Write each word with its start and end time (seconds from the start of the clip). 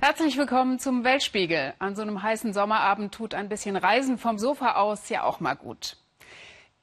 Herzlich 0.00 0.38
willkommen 0.38 0.78
zum 0.78 1.04
Weltspiegel. 1.04 1.74
An 1.78 1.94
so 1.94 2.02
einem 2.02 2.22
heißen 2.22 2.52
Sommerabend 2.52 3.14
tut 3.14 3.34
ein 3.34 3.48
bisschen 3.48 3.76
Reisen 3.76 4.18
vom 4.18 4.38
Sofa 4.38 4.76
aus 4.76 5.08
ja 5.08 5.24
auch 5.24 5.40
mal 5.40 5.54
gut. 5.54 5.96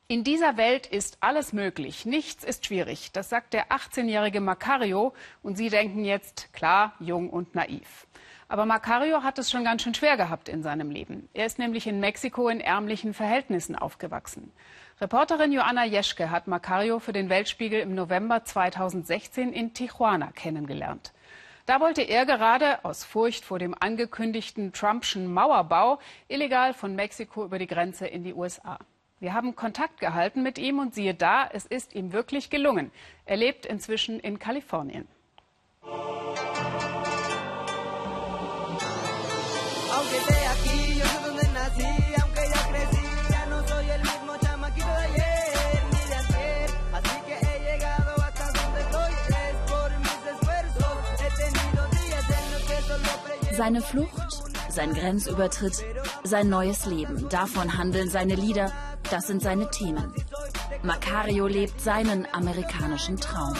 In 0.07 0.23
dieser 0.23 0.57
Welt 0.57 0.85
ist 0.85 1.17
alles 1.21 1.53
möglich, 1.53 2.05
nichts 2.05 2.43
ist 2.43 2.65
schwierig. 2.65 3.11
Das 3.13 3.29
sagt 3.29 3.53
der 3.53 3.69
18-jährige 3.69 4.41
Macario. 4.41 5.13
Und 5.41 5.57
Sie 5.57 5.69
denken 5.69 6.05
jetzt, 6.05 6.53
klar, 6.53 6.93
jung 6.99 7.29
und 7.29 7.55
naiv. 7.55 8.07
Aber 8.47 8.65
Macario 8.65 9.23
hat 9.23 9.39
es 9.39 9.49
schon 9.49 9.63
ganz 9.63 9.81
schön 9.81 9.95
schwer 9.95 10.17
gehabt 10.17 10.49
in 10.49 10.61
seinem 10.61 10.91
Leben. 10.91 11.29
Er 11.33 11.45
ist 11.45 11.57
nämlich 11.57 11.87
in 11.87 11.99
Mexiko 11.99 12.49
in 12.49 12.59
ärmlichen 12.59 13.13
Verhältnissen 13.13 13.75
aufgewachsen. 13.75 14.51
Reporterin 15.03 15.51
Joanna 15.51 15.83
Jeschke 15.83 16.31
hat 16.31 16.47
Macario 16.47 16.97
für 16.97 17.11
den 17.11 17.27
Weltspiegel 17.27 17.81
im 17.81 17.93
November 17.93 18.45
2016 18.45 19.51
in 19.51 19.73
Tijuana 19.73 20.31
kennengelernt. 20.31 21.11
Da 21.65 21.81
wollte 21.81 22.03
er 22.03 22.25
gerade 22.25 22.85
aus 22.85 23.03
Furcht 23.03 23.43
vor 23.43 23.59
dem 23.59 23.75
angekündigten 23.77 24.71
Trumpschen 24.71 25.33
Mauerbau 25.33 25.99
illegal 26.29 26.73
von 26.73 26.95
Mexiko 26.95 27.43
über 27.43 27.59
die 27.59 27.67
Grenze 27.67 28.07
in 28.07 28.23
die 28.23 28.33
USA. 28.33 28.79
Wir 29.19 29.33
haben 29.33 29.57
Kontakt 29.57 29.99
gehalten 29.99 30.41
mit 30.41 30.57
ihm 30.57 30.79
und 30.79 30.95
siehe 30.95 31.13
da, 31.13 31.49
es 31.51 31.65
ist 31.65 31.93
ihm 31.93 32.13
wirklich 32.13 32.49
gelungen. 32.49 32.89
Er 33.25 33.35
lebt 33.35 33.65
inzwischen 33.65 34.21
in 34.21 34.39
Kalifornien. 34.39 35.05
Seine 53.55 53.81
Flucht, 53.81 54.43
sein 54.69 54.93
Grenzübertritt, 54.95 55.85
sein 56.23 56.49
neues 56.49 56.87
Leben. 56.87 57.29
Davon 57.29 57.77
handeln 57.77 58.09
seine 58.09 58.33
Lieder, 58.33 58.71
das 59.11 59.27
sind 59.27 59.43
seine 59.43 59.69
Themen. 59.69 60.11
Macario 60.81 61.45
lebt 61.45 61.79
seinen 61.79 62.27
amerikanischen 62.31 63.17
Traum. 63.17 63.53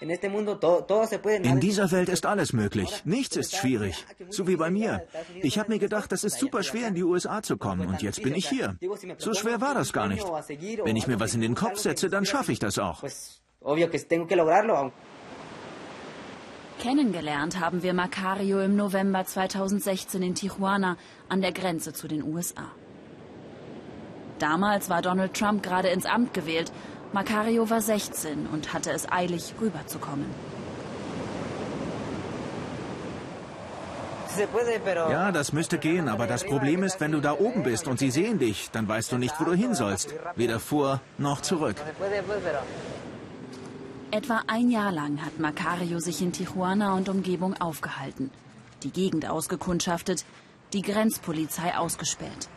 In 0.00 1.60
dieser 1.60 1.92
Welt 1.92 2.08
ist 2.08 2.26
alles 2.26 2.52
möglich. 2.52 3.02
Nichts 3.04 3.36
ist 3.36 3.54
schwierig. 3.54 4.04
So 4.30 4.48
wie 4.48 4.56
bei 4.56 4.70
mir. 4.70 5.06
Ich 5.42 5.60
habe 5.60 5.72
mir 5.72 5.78
gedacht, 5.78 6.10
das 6.10 6.24
ist 6.24 6.38
super 6.40 6.64
schwer, 6.64 6.88
in 6.88 6.94
die 6.94 7.04
USA 7.04 7.42
zu 7.42 7.56
kommen. 7.56 7.86
Und 7.86 8.02
jetzt 8.02 8.22
bin 8.22 8.34
ich 8.34 8.48
hier. 8.48 8.76
So 9.18 9.34
schwer 9.34 9.60
war 9.60 9.74
das 9.74 9.92
gar 9.92 10.08
nicht. 10.08 10.26
Wenn 10.26 10.96
ich 10.96 11.06
mir 11.06 11.20
was 11.20 11.34
in 11.34 11.40
den 11.40 11.54
Kopf 11.54 11.78
setze, 11.78 12.08
dann 12.08 12.24
schaffe 12.24 12.50
ich 12.50 12.58
das 12.58 12.78
auch. 12.78 13.04
Kennengelernt 16.78 17.58
haben 17.58 17.82
wir 17.82 17.92
Macario 17.92 18.60
im 18.60 18.76
November 18.76 19.24
2016 19.24 20.22
in 20.22 20.34
Tijuana 20.36 20.96
an 21.28 21.40
der 21.40 21.50
Grenze 21.50 21.92
zu 21.92 22.06
den 22.06 22.22
USA. 22.22 22.70
Damals 24.38 24.88
war 24.88 25.02
Donald 25.02 25.34
Trump 25.34 25.64
gerade 25.64 25.88
ins 25.88 26.06
Amt 26.06 26.34
gewählt. 26.34 26.70
Macario 27.12 27.68
war 27.68 27.80
16 27.80 28.46
und 28.46 28.72
hatte 28.72 28.92
es 28.92 29.10
eilig, 29.10 29.54
rüberzukommen. 29.60 30.26
Ja, 35.10 35.32
das 35.32 35.52
müsste 35.52 35.78
gehen, 35.78 36.08
aber 36.08 36.28
das 36.28 36.44
Problem 36.44 36.84
ist, 36.84 37.00
wenn 37.00 37.10
du 37.10 37.20
da 37.20 37.32
oben 37.32 37.64
bist 37.64 37.88
und 37.88 37.98
sie 37.98 38.12
sehen 38.12 38.38
dich, 38.38 38.70
dann 38.70 38.86
weißt 38.86 39.10
du 39.10 39.18
nicht, 39.18 39.34
wo 39.40 39.44
du 39.44 39.52
hin 39.52 39.74
sollst. 39.74 40.14
Weder 40.36 40.60
vor 40.60 41.00
noch 41.16 41.40
zurück. 41.40 41.74
Etwa 44.10 44.42
ein 44.46 44.70
Jahr 44.70 44.90
lang 44.90 45.22
hat 45.22 45.38
Macario 45.38 45.98
sich 45.98 46.22
in 46.22 46.32
Tijuana 46.32 46.94
und 46.94 47.10
Umgebung 47.10 47.54
aufgehalten, 47.60 48.30
die 48.82 48.90
Gegend 48.90 49.28
ausgekundschaftet, 49.28 50.24
die 50.72 50.80
Grenzpolizei 50.80 51.76
ausgespäht. 51.76 52.48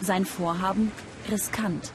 Sein 0.00 0.24
Vorhaben 0.24 0.92
riskant. 1.30 1.92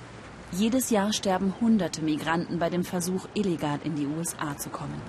Jedes 0.52 0.92
Jahr 0.92 1.12
sterben 1.12 1.56
hunderte 1.60 2.04
Migranten 2.04 2.60
bei 2.60 2.70
dem 2.70 2.84
Versuch, 2.84 3.28
illegal 3.34 3.80
in 3.84 3.96
die 3.96 4.06
USA 4.06 4.56
zu 4.58 4.70
kommen. 4.70 5.02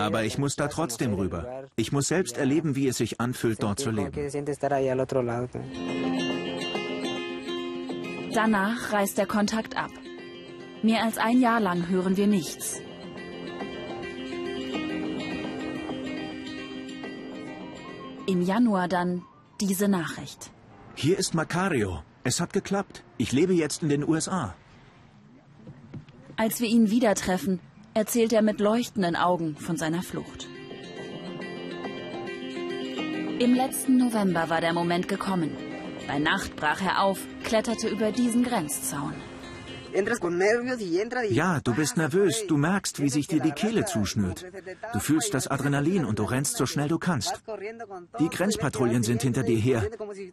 Aber 0.00 0.24
ich 0.24 0.36
muss 0.36 0.56
da 0.56 0.68
trotzdem 0.68 1.14
rüber. 1.14 1.64
Ich 1.76 1.92
muss 1.92 2.08
selbst 2.08 2.36
erleben, 2.36 2.76
wie 2.76 2.88
es 2.88 2.98
sich 2.98 3.20
anfühlt, 3.20 3.62
dort 3.62 3.78
zu 3.78 3.90
leben. 3.90 4.12
Danach 8.32 8.92
reißt 8.92 9.18
der 9.18 9.26
Kontakt 9.26 9.76
ab. 9.76 9.90
Mehr 10.82 11.04
als 11.04 11.18
ein 11.18 11.40
Jahr 11.40 11.60
lang 11.60 11.88
hören 11.88 12.16
wir 12.16 12.26
nichts. 12.26 12.80
Im 18.26 18.40
Januar 18.40 18.88
dann 18.88 19.22
diese 19.60 19.88
Nachricht. 19.88 20.50
Hier 20.94 21.18
ist 21.18 21.34
Macario. 21.34 22.02
Es 22.24 22.40
hat 22.40 22.54
geklappt. 22.54 23.02
Ich 23.18 23.32
lebe 23.32 23.52
jetzt 23.52 23.82
in 23.82 23.90
den 23.90 24.08
USA. 24.08 24.54
Als 26.36 26.60
wir 26.60 26.68
ihn 26.68 26.90
wieder 26.90 27.14
treffen, 27.14 27.60
erzählt 27.92 28.32
er 28.32 28.40
mit 28.40 28.60
leuchtenden 28.60 29.16
Augen 29.16 29.56
von 29.56 29.76
seiner 29.76 30.02
Flucht. 30.02 30.48
Im 33.38 33.54
letzten 33.54 33.98
November 33.98 34.48
war 34.48 34.62
der 34.62 34.72
Moment 34.72 35.08
gekommen. 35.08 35.56
Bei 36.06 36.18
Nacht 36.18 36.56
brach 36.56 36.80
er 36.80 37.02
auf, 37.02 37.18
kletterte 37.44 37.88
über 37.88 38.12
diesen 38.12 38.42
Grenzzaun. 38.44 39.14
Ja, 41.30 41.60
du 41.60 41.74
bist 41.74 41.96
nervös. 41.96 42.46
Du 42.46 42.56
merkst, 42.56 43.00
wie 43.00 43.10
sich 43.10 43.26
dir 43.26 43.40
die 43.40 43.52
Kehle 43.52 43.84
zuschnürt. 43.84 44.46
Du 44.92 45.00
fühlst 45.00 45.34
das 45.34 45.48
Adrenalin 45.48 46.04
und 46.04 46.18
du 46.18 46.24
rennst 46.24 46.56
so 46.56 46.66
schnell 46.66 46.88
du 46.88 46.98
kannst. 46.98 47.42
Die 48.18 48.28
Grenzpatrouillen 48.28 49.02
sind 49.02 49.22
hinter 49.22 49.42
dir 49.42 49.58
her. 49.58 49.88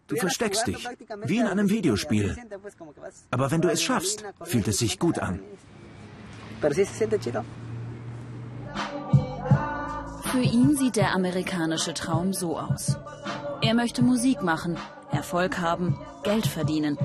Du 0.08 0.16
versteckst 0.16 0.68
dich, 0.68 0.88
wie 1.26 1.38
in 1.38 1.48
einem 1.48 1.70
Videospiel. 1.70 2.36
Aber 3.32 3.52
wenn 3.52 3.62
du 3.62 3.70
es 3.70 3.82
schaffst, 3.82 4.24
fühlt 4.44 4.68
es 4.68 4.80
sich 4.80 5.00
gut 5.00 5.20
an. 5.20 5.40
Für 10.32 10.42
ihn 10.42 10.76
sieht 10.76 10.96
der 10.96 11.14
amerikanische 11.14 11.94
Traum 11.94 12.34
so 12.34 12.60
aus. 12.60 12.98
Er 13.62 13.74
möchte 13.74 14.02
Musik 14.02 14.42
machen, 14.42 14.78
Erfolg 15.12 15.60
haben, 15.60 15.98
Geld 16.24 16.48
verdienen 16.48 16.98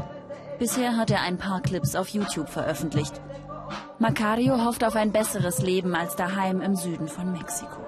Bisher 0.63 0.97
hat 0.97 1.11
er 1.11 1.23
ein 1.23 1.39
paar 1.39 1.61
Clips 1.61 1.97
auf 1.97 2.07
YouTube 2.11 2.49
veröffentlicht. 2.49 3.21
Macario 3.99 4.65
hofft 4.65 4.85
auf 4.85 4.95
ein 4.95 5.11
besseres 5.11 5.61
Leben 5.61 5.97
als 5.97 6.15
daheim 6.15 6.61
im 6.61 6.77
Süden 6.77 7.09
von 7.09 7.33
Mexiko. 7.33 7.85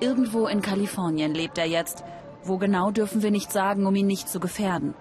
Irgendwo 0.00 0.48
in 0.48 0.60
Kalifornien 0.60 1.32
lebt 1.32 1.58
er 1.58 1.66
jetzt. 1.66 2.02
Wo 2.42 2.58
genau 2.58 2.90
dürfen 2.90 3.22
wir 3.22 3.30
nicht 3.30 3.52
sagen, 3.52 3.86
um 3.86 3.94
ihn 3.94 4.08
nicht 4.08 4.28
zu 4.28 4.40
gefährden. 4.40 4.94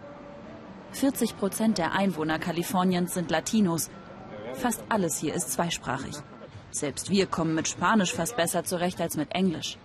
40 0.92 1.40
Prozent 1.40 1.80
der 1.80 1.94
Einwohner 1.94 2.38
Kaliforniens 2.38 3.16
sind 3.16 3.32
Latinos. 3.32 3.90
Fast 4.54 4.84
alles 4.90 5.18
hier 5.18 5.34
ist 5.34 5.54
zweisprachig. 5.54 6.18
Selbst 6.70 7.10
wir 7.10 7.26
kommen 7.26 7.56
mit 7.56 7.68
Spanisch 7.68 8.14
fast 8.14 8.38
besser 8.38 8.64
zurecht 8.64 9.02
als 9.02 9.18
mit 9.18 9.34
Englisch. 9.34 9.80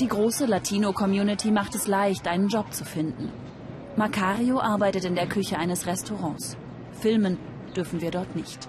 Die 0.00 0.08
große 0.08 0.44
Latino-Community 0.44 1.50
macht 1.50 1.74
es 1.74 1.86
leicht, 1.86 2.28
einen 2.28 2.48
Job 2.48 2.74
zu 2.74 2.84
finden. 2.84 3.32
Macario 3.96 4.60
arbeitet 4.60 5.06
in 5.06 5.14
der 5.14 5.26
Küche 5.26 5.58
eines 5.58 5.86
Restaurants. 5.86 6.56
Filmen 7.00 7.38
dürfen 7.74 8.02
wir 8.02 8.10
dort 8.10 8.36
nicht. 8.36 8.68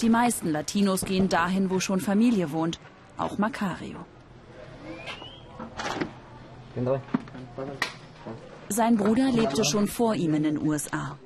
Die 0.00 0.08
meisten 0.08 0.50
Latinos 0.50 1.04
gehen 1.04 1.28
dahin, 1.28 1.70
wo 1.70 1.78
schon 1.78 2.00
Familie 2.00 2.50
wohnt, 2.50 2.80
auch 3.16 3.38
Macario. 3.38 3.98
Sein 8.68 8.96
Bruder 8.96 9.30
lebte 9.30 9.64
schon 9.64 9.86
vor 9.86 10.16
ihm 10.16 10.34
in 10.34 10.42
den 10.42 10.60
USA. 10.60 11.16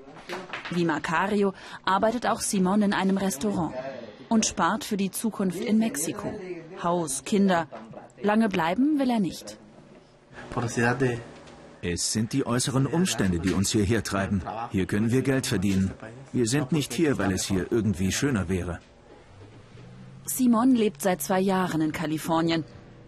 Wie 0.70 0.84
Macario 0.84 1.54
arbeitet 1.86 2.26
auch 2.26 2.40
Simon 2.40 2.82
in 2.82 2.92
einem 2.92 3.16
Restaurant 3.16 3.74
und 4.28 4.44
spart 4.44 4.84
für 4.84 4.98
die 4.98 5.10
Zukunft 5.10 5.60
in 5.60 5.78
Mexiko. 5.78 6.30
Haus, 6.82 7.24
Kinder. 7.24 7.66
Lange 8.22 8.50
bleiben 8.50 8.98
will 8.98 9.10
er 9.10 9.20
nicht. 9.20 9.56
Es 11.82 12.12
sind 12.12 12.32
die 12.32 12.46
äußeren 12.46 12.86
Umstände, 12.86 13.38
die 13.38 13.52
uns 13.52 13.70
hierher 13.70 14.02
treiben. 14.02 14.42
Hier 14.70 14.86
können 14.86 15.10
wir 15.10 15.22
Geld 15.22 15.46
verdienen. 15.46 15.92
Wir 16.32 16.46
sind 16.46 16.72
nicht 16.72 16.92
hier, 16.92 17.16
weil 17.18 17.32
es 17.32 17.44
hier 17.44 17.66
irgendwie 17.70 18.12
schöner 18.12 18.48
wäre. 18.48 18.80
Simon 20.26 20.74
lebt 20.74 21.02
seit 21.02 21.22
zwei 21.22 21.40
Jahren 21.40 21.80
in 21.80 21.92
Kalifornien. 21.92 22.64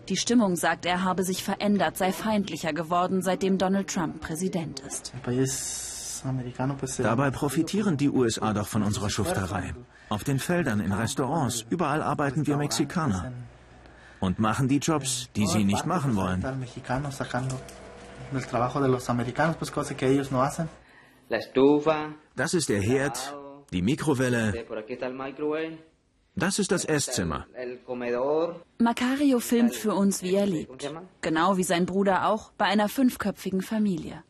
Die 0.09 0.17
Stimmung, 0.17 0.57
sagt 0.57 0.87
er, 0.87 1.05
habe 1.05 1.23
sich 1.23 1.45
verändert, 1.45 1.97
sei 1.97 2.13
feindlicher 2.13 2.73
geworden, 2.73 3.23
seitdem 3.23 3.59
Donald 3.59 3.89
Trump 3.89 4.21
Präsident 4.21 4.81
ist. 4.81 5.13
Dabei 6.99 7.31
profitieren 7.31 7.97
die 7.97 8.11
USA 8.11 8.53
doch 8.53 8.67
von 8.67 8.83
unserer 8.83 9.11
Schufterei. 9.11 9.75
Auf 10.09 10.25
den 10.25 10.39
Feldern, 10.39 10.81
in 10.81 10.93
Restaurants, 10.93 11.65
überall 11.71 12.03
arbeiten 12.03 12.47
wir 12.47 12.57
Mexikaner. 12.57 13.33
Und 14.21 14.39
machen 14.39 14.69
die 14.69 14.79
Jobs, 14.79 15.29
die 15.37 15.47
sie 15.47 15.65
nicht 15.65 15.85
machen 15.85 16.15
wollen. 16.17 16.45
Das 22.37 22.55
ist 22.55 22.69
der 22.69 22.81
Herd, 22.81 23.37
die 23.73 23.83
Mikrowelle. 23.83 24.65
Das 26.35 26.59
ist 26.59 26.73
das 26.73 26.85
Esszimmer. 26.85 27.47
Macario 28.79 29.39
filmt 29.41 29.75
für 29.75 29.95
uns, 29.95 30.23
wie 30.23 30.35
er 30.35 30.47
lebt. 30.47 30.91
Genau 31.21 31.57
wie 31.57 31.63
sein 31.63 31.85
Bruder 31.85 32.29
auch, 32.29 32.53
bei 32.53 32.65
einer 32.65 32.89
fünfköpfigen 32.89 33.61
Familie. 33.61 34.23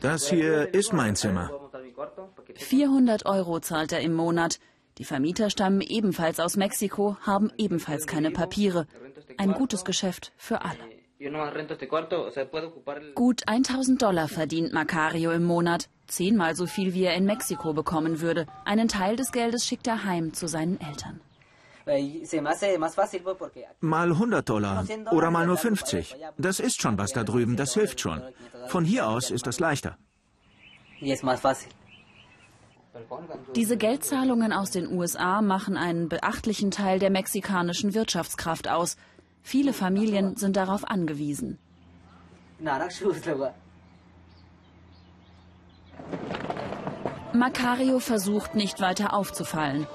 Das 0.00 0.28
hier 0.28 0.74
ist 0.74 0.92
mein 0.92 1.16
Zimmer. 1.16 1.50
400 2.54 3.26
Euro 3.26 3.60
zahlt 3.60 3.92
er 3.92 4.00
im 4.00 4.12
Monat. 4.12 4.58
Die 4.98 5.04
Vermieter 5.04 5.50
stammen 5.50 5.80
ebenfalls 5.80 6.38
aus 6.40 6.56
Mexiko, 6.56 7.16
haben 7.20 7.50
ebenfalls 7.56 8.06
keine 8.06 8.30
Papiere. 8.30 8.86
Ein 9.38 9.52
gutes 9.52 9.84
Geschäft 9.84 10.32
für 10.36 10.62
alle. 10.62 10.93
Gut 13.14 13.42
1000 13.46 14.02
Dollar 14.02 14.28
verdient 14.28 14.72
Macario 14.72 15.32
im 15.32 15.44
Monat. 15.44 15.88
Zehnmal 16.06 16.54
so 16.54 16.66
viel, 16.66 16.92
wie 16.94 17.04
er 17.04 17.14
in 17.14 17.24
Mexiko 17.24 17.72
bekommen 17.72 18.20
würde. 18.20 18.46
Einen 18.64 18.88
Teil 18.88 19.16
des 19.16 19.32
Geldes 19.32 19.66
schickt 19.66 19.86
er 19.86 20.04
heim 20.04 20.34
zu 20.34 20.46
seinen 20.48 20.78
Eltern. 20.80 21.20
Mal 23.80 24.10
100 24.10 24.48
Dollar 24.48 24.86
oder 25.12 25.30
mal 25.30 25.46
nur 25.46 25.56
50. 25.56 26.16
Das 26.38 26.60
ist 26.60 26.80
schon 26.80 26.98
was 26.98 27.12
da 27.12 27.24
drüben, 27.24 27.56
das 27.56 27.74
hilft 27.74 28.00
schon. 28.00 28.22
Von 28.68 28.84
hier 28.84 29.08
aus 29.08 29.30
ist 29.30 29.46
das 29.46 29.60
leichter. 29.60 29.98
Diese 33.56 33.76
Geldzahlungen 33.76 34.52
aus 34.52 34.70
den 34.70 34.90
USA 34.90 35.42
machen 35.42 35.76
einen 35.76 36.08
beachtlichen 36.08 36.70
Teil 36.70 36.98
der 36.98 37.10
mexikanischen 37.10 37.92
Wirtschaftskraft 37.92 38.68
aus. 38.68 38.96
Viele 39.46 39.74
Familien 39.74 40.36
sind 40.36 40.56
darauf 40.56 40.88
angewiesen. 40.88 41.58
Macario 47.34 47.98
versucht 48.00 48.54
nicht 48.54 48.80
weiter 48.80 49.12
aufzufallen. 49.12 49.86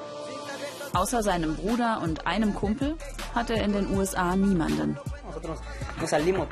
Außer 0.94 1.24
seinem 1.24 1.56
Bruder 1.56 2.02
und 2.04 2.28
einem 2.28 2.54
Kumpel 2.54 2.96
hat 3.34 3.50
er 3.50 3.64
in 3.64 3.74
den 3.74 3.92
USA 3.98 4.36
niemanden. 4.36 4.98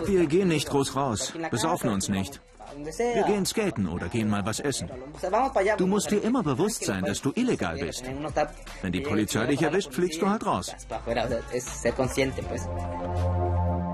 Wir 0.06 0.26
gehen 0.26 0.48
nicht 0.48 0.68
groß 0.68 0.96
raus, 0.96 1.34
besaufen 1.52 1.92
uns 1.92 2.10
nicht. 2.10 2.42
Wir 2.75 3.24
gehen 3.24 3.46
skaten 3.46 3.88
oder 3.88 4.08
gehen 4.08 4.30
mal 4.30 4.46
was 4.46 4.60
essen. 4.60 4.90
Du 5.78 5.88
musst 5.88 6.12
dir 6.12 6.22
immer 6.22 6.44
bewusst 6.44 6.86
sein, 6.86 7.04
dass 7.04 7.22
du 7.22 7.31
illegal 7.36 7.78
bist. 7.78 8.04
Wenn 8.81 8.92
die 8.92 9.02
Polizei 9.02 9.46
dich 9.48 9.62
erwischt, 9.62 9.94
fliegst 9.94 10.22
du 10.22 10.30
halt 10.30 10.46
raus. 10.46 10.75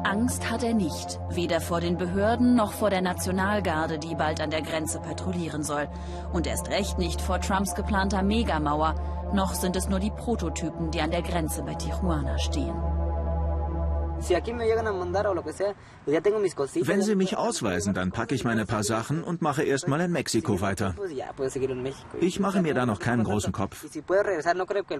Angst 0.04 0.52
hat 0.52 0.64
er 0.64 0.74
nicht, 0.74 1.20
weder 1.30 1.62
vor 1.62 1.82
den 1.82 1.98
Behörden 1.98 2.56
noch 2.56 2.74
vor 2.74 2.90
der 2.90 3.02
Nationalgarde, 3.02 3.98
die 3.98 4.16
bald 4.16 4.42
an 4.42 4.52
der 4.52 4.62
Grenze 4.62 5.00
patrouillieren 5.00 5.64
soll. 5.64 5.88
Und 6.32 6.46
erst 6.46 6.70
recht 6.70 6.98
nicht 6.98 7.22
vor 7.22 7.40
Trumps 7.40 7.74
geplanter 7.74 8.22
Megamauer, 8.22 8.96
noch 9.34 9.54
sind 9.54 9.76
es 9.76 9.90
nur 9.90 10.00
die 10.00 10.12
Prototypen, 10.12 10.92
die 10.92 11.02
an 11.02 11.12
der 11.12 11.24
Grenze 11.24 11.64
bei 11.64 11.74
Tijuana 11.74 12.38
stehen. 12.38 12.76
Wenn 16.76 17.02
sie 17.02 17.16
mich 17.16 17.38
ausweisen, 17.38 17.94
dann 17.94 18.12
packe 18.12 18.36
ich 18.36 18.44
meine 18.44 18.66
paar 18.66 18.84
Sachen 18.84 19.24
und 19.24 19.42
mache 19.42 19.64
erstmal 19.64 20.02
in 20.02 20.12
Mexiko 20.12 20.62
weiter. 20.62 20.96
Ich 22.20 22.40
mache 22.40 22.62
mir 22.62 22.74
da 22.74 22.86
noch 22.86 23.00
keinen 23.00 23.24
großen 23.24 23.52
Kopf. 23.52 23.86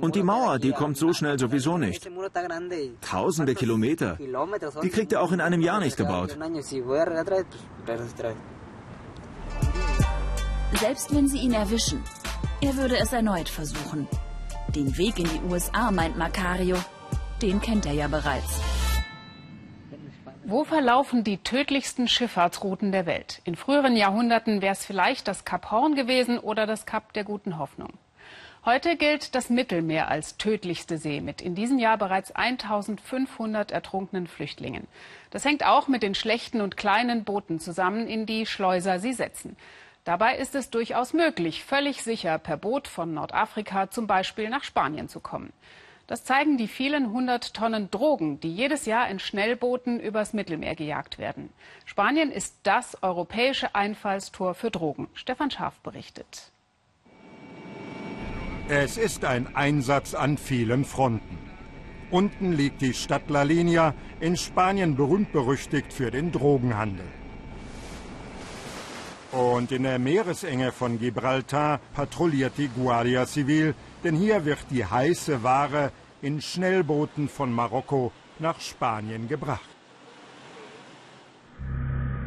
Und 0.02 0.16
die 0.16 0.24
Mauer, 0.24 0.60
die 0.60 0.72
kommt 0.72 0.98
so 0.98 1.14
schnell 1.14 1.40
sowieso 1.40 1.78
nicht. 1.78 2.10
Tausende 3.02 3.56
Kilometer. 3.56 4.18
Die 4.82 4.90
kriegt 4.90 5.14
er 5.14 5.22
auch 5.22 5.32
in 5.32 5.42
einem 5.42 5.62
Jahr 5.62 5.80
nicht 5.80 5.98
gebaut. 5.98 6.38
Selbst 10.80 11.16
wenn 11.16 11.28
sie 11.28 11.38
ihn 11.38 11.54
erwischen, 11.54 12.04
er 12.62 12.76
würde 12.76 12.98
es 12.98 13.14
erneut 13.14 13.48
versuchen. 13.48 14.08
Den 14.76 14.98
Weg 14.98 15.20
in 15.20 15.26
die 15.26 15.42
USA, 15.50 15.92
meint 15.92 16.18
Macario, 16.18 16.78
den 17.42 17.62
kennt 17.62 17.86
er 17.86 17.94
ja 17.94 18.08
bereits. 18.08 18.73
Wo 20.46 20.66
verlaufen 20.66 21.24
die 21.24 21.38
tödlichsten 21.38 22.10
Schifffahrtsrouten 22.10 22.92
der 22.92 23.06
Welt? 23.06 23.42
In 23.46 23.56
früheren 23.56 23.96
Jahrhunderten 23.96 24.62
wäre 24.62 24.74
es 24.74 24.86
vielleicht 24.86 25.30
das 25.30 25.46
Kap 25.46 25.72
Horn 25.72 25.96
gewesen 25.96 26.38
oder 26.38 26.66
das 26.68 26.86
Kap 26.86 27.14
der 27.14 27.24
guten 27.24 27.58
Hoffnung. 27.58 27.94
Heute 28.66 28.98
gilt 28.98 29.36
das 29.36 29.50
Mittelmeer 29.50 30.10
als 30.10 30.36
tödlichste 30.36 30.98
See 30.98 31.22
mit 31.22 31.42
in 31.42 31.56
diesem 31.56 31.80
Jahr 31.80 31.98
bereits 31.98 32.32
1500 32.32 33.72
ertrunkenen 33.72 34.28
Flüchtlingen. 34.28 34.86
Das 35.32 35.46
hängt 35.46 35.66
auch 35.66 35.88
mit 35.88 36.04
den 36.04 36.14
schlechten 36.14 36.60
und 36.60 36.76
kleinen 36.76 37.24
Booten 37.24 37.62
zusammen, 37.62 38.08
in 38.08 38.26
die 38.26 38.46
Schleuser 38.46 39.00
sie 39.00 39.14
setzen. 39.14 39.56
Dabei 40.04 40.36
ist 40.36 40.56
es 40.56 40.70
durchaus 40.70 41.14
möglich, 41.14 41.64
völlig 41.64 42.04
sicher 42.04 42.38
per 42.38 42.58
Boot 42.58 42.90
von 42.90 43.14
Nordafrika 43.14 43.90
zum 43.90 44.08
Beispiel 44.08 44.50
nach 44.50 44.66
Spanien 44.66 45.08
zu 45.08 45.22
kommen. 45.22 45.54
Das 46.06 46.26
zeigen 46.26 46.58
die 46.58 46.68
vielen 46.68 47.12
hundert 47.12 47.54
Tonnen 47.54 47.90
Drogen, 47.90 48.40
die 48.42 48.54
jedes 48.54 48.86
Jahr 48.86 49.10
in 49.10 49.20
Schnellbooten 49.20 50.02
übers 50.02 50.34
Mittelmeer 50.34 50.76
gejagt 50.76 51.18
werden. 51.18 51.50
Spanien 51.86 52.30
ist 52.30 52.56
das 52.64 53.02
europäische 53.02 53.74
Einfallstor 53.74 54.54
für 54.54 54.70
Drogen. 54.70 55.08
Stefan 55.14 55.50
Scharf 55.50 55.80
berichtet. 55.80 56.52
Es 58.68 58.98
ist 58.98 59.24
ein 59.24 59.56
Einsatz 59.56 60.14
an 60.14 60.38
vielen 60.38 60.84
Fronten. 60.84 61.38
Unten 62.12 62.52
liegt 62.52 62.82
die 62.82 62.94
Stadt 62.94 63.30
La 63.30 63.44
Linea, 63.44 63.94
in 64.20 64.38
Spanien 64.38 64.96
berühmt 64.96 65.32
berüchtigt 65.32 65.92
für 65.92 66.12
den 66.12 66.32
Drogenhandel. 66.32 67.06
Und 69.32 69.72
in 69.72 69.84
der 69.84 70.00
Meeresenge 70.00 70.72
von 70.72 71.00
Gibraltar 71.00 71.80
patrouilliert 71.94 72.54
die 72.58 72.68
Guardia 72.68 73.26
Civil, 73.26 73.74
denn 74.04 74.16
hier 74.16 74.46
wird 74.46 74.66
die 74.70 74.86
heiße 74.86 75.44
Ware 75.44 75.92
in 76.22 76.42
Schnellbooten 76.42 77.30
von 77.30 77.52
Marokko 77.52 78.12
nach 78.40 78.60
Spanien 78.60 79.28
gebracht. 79.28 79.70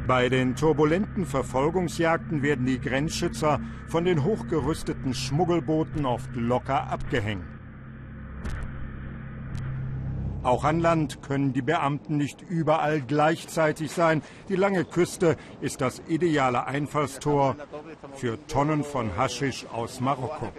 Bei 0.06 0.28
den 0.28 0.54
turbulenten 0.54 1.26
Verfolgungsjagden 1.26 2.42
werden 2.42 2.64
die 2.64 2.80
Grenzschützer 2.80 3.60
von 3.88 4.04
den 4.04 4.22
hochgerüsteten 4.22 5.14
Schmuggelbooten 5.14 6.06
oft 6.06 6.30
locker 6.34 6.88
abgehängt. 6.88 7.55
Auch 10.46 10.62
an 10.62 10.78
Land 10.78 11.22
können 11.22 11.52
die 11.52 11.60
Beamten 11.60 12.18
nicht 12.18 12.40
überall 12.40 13.00
gleichzeitig 13.00 13.90
sein. 13.90 14.22
Die 14.48 14.54
lange 14.54 14.84
Küste 14.84 15.36
ist 15.60 15.80
das 15.80 16.00
ideale 16.06 16.68
Einfallstor 16.68 17.56
für 18.14 18.38
Tonnen 18.46 18.84
von 18.84 19.16
Haschisch 19.16 19.66
aus 19.72 20.00
Marokko. 20.00 20.52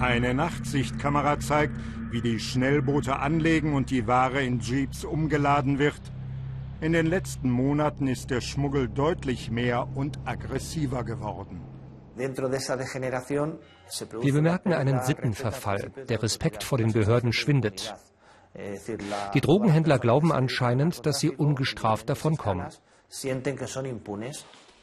Eine 0.00 0.34
Nachtsichtkamera 0.34 1.38
zeigt, 1.38 1.76
wie 2.10 2.20
die 2.20 2.40
Schnellboote 2.40 3.20
anlegen 3.20 3.74
und 3.74 3.90
die 3.90 4.08
Ware 4.08 4.42
in 4.42 4.58
Jeeps 4.58 5.04
umgeladen 5.04 5.78
wird. 5.78 6.02
In 6.80 6.94
den 6.94 7.06
letzten 7.06 7.48
Monaten 7.48 8.08
ist 8.08 8.30
der 8.30 8.40
Schmuggel 8.40 8.88
deutlich 8.88 9.52
mehr 9.52 9.86
und 9.94 10.18
aggressiver 10.24 11.04
geworden. 11.04 11.60
Wir 14.20 14.32
bemerken 14.32 14.72
einen 14.72 15.02
Sittenverfall. 15.02 15.90
Der 16.08 16.22
Respekt 16.22 16.62
vor 16.62 16.78
den 16.78 16.92
Behörden 16.92 17.32
schwindet. 17.32 17.94
Die 19.34 19.40
Drogenhändler 19.40 19.98
glauben 19.98 20.32
anscheinend, 20.32 21.06
dass 21.06 21.20
sie 21.20 21.30
ungestraft 21.30 22.08
davonkommen. 22.08 22.66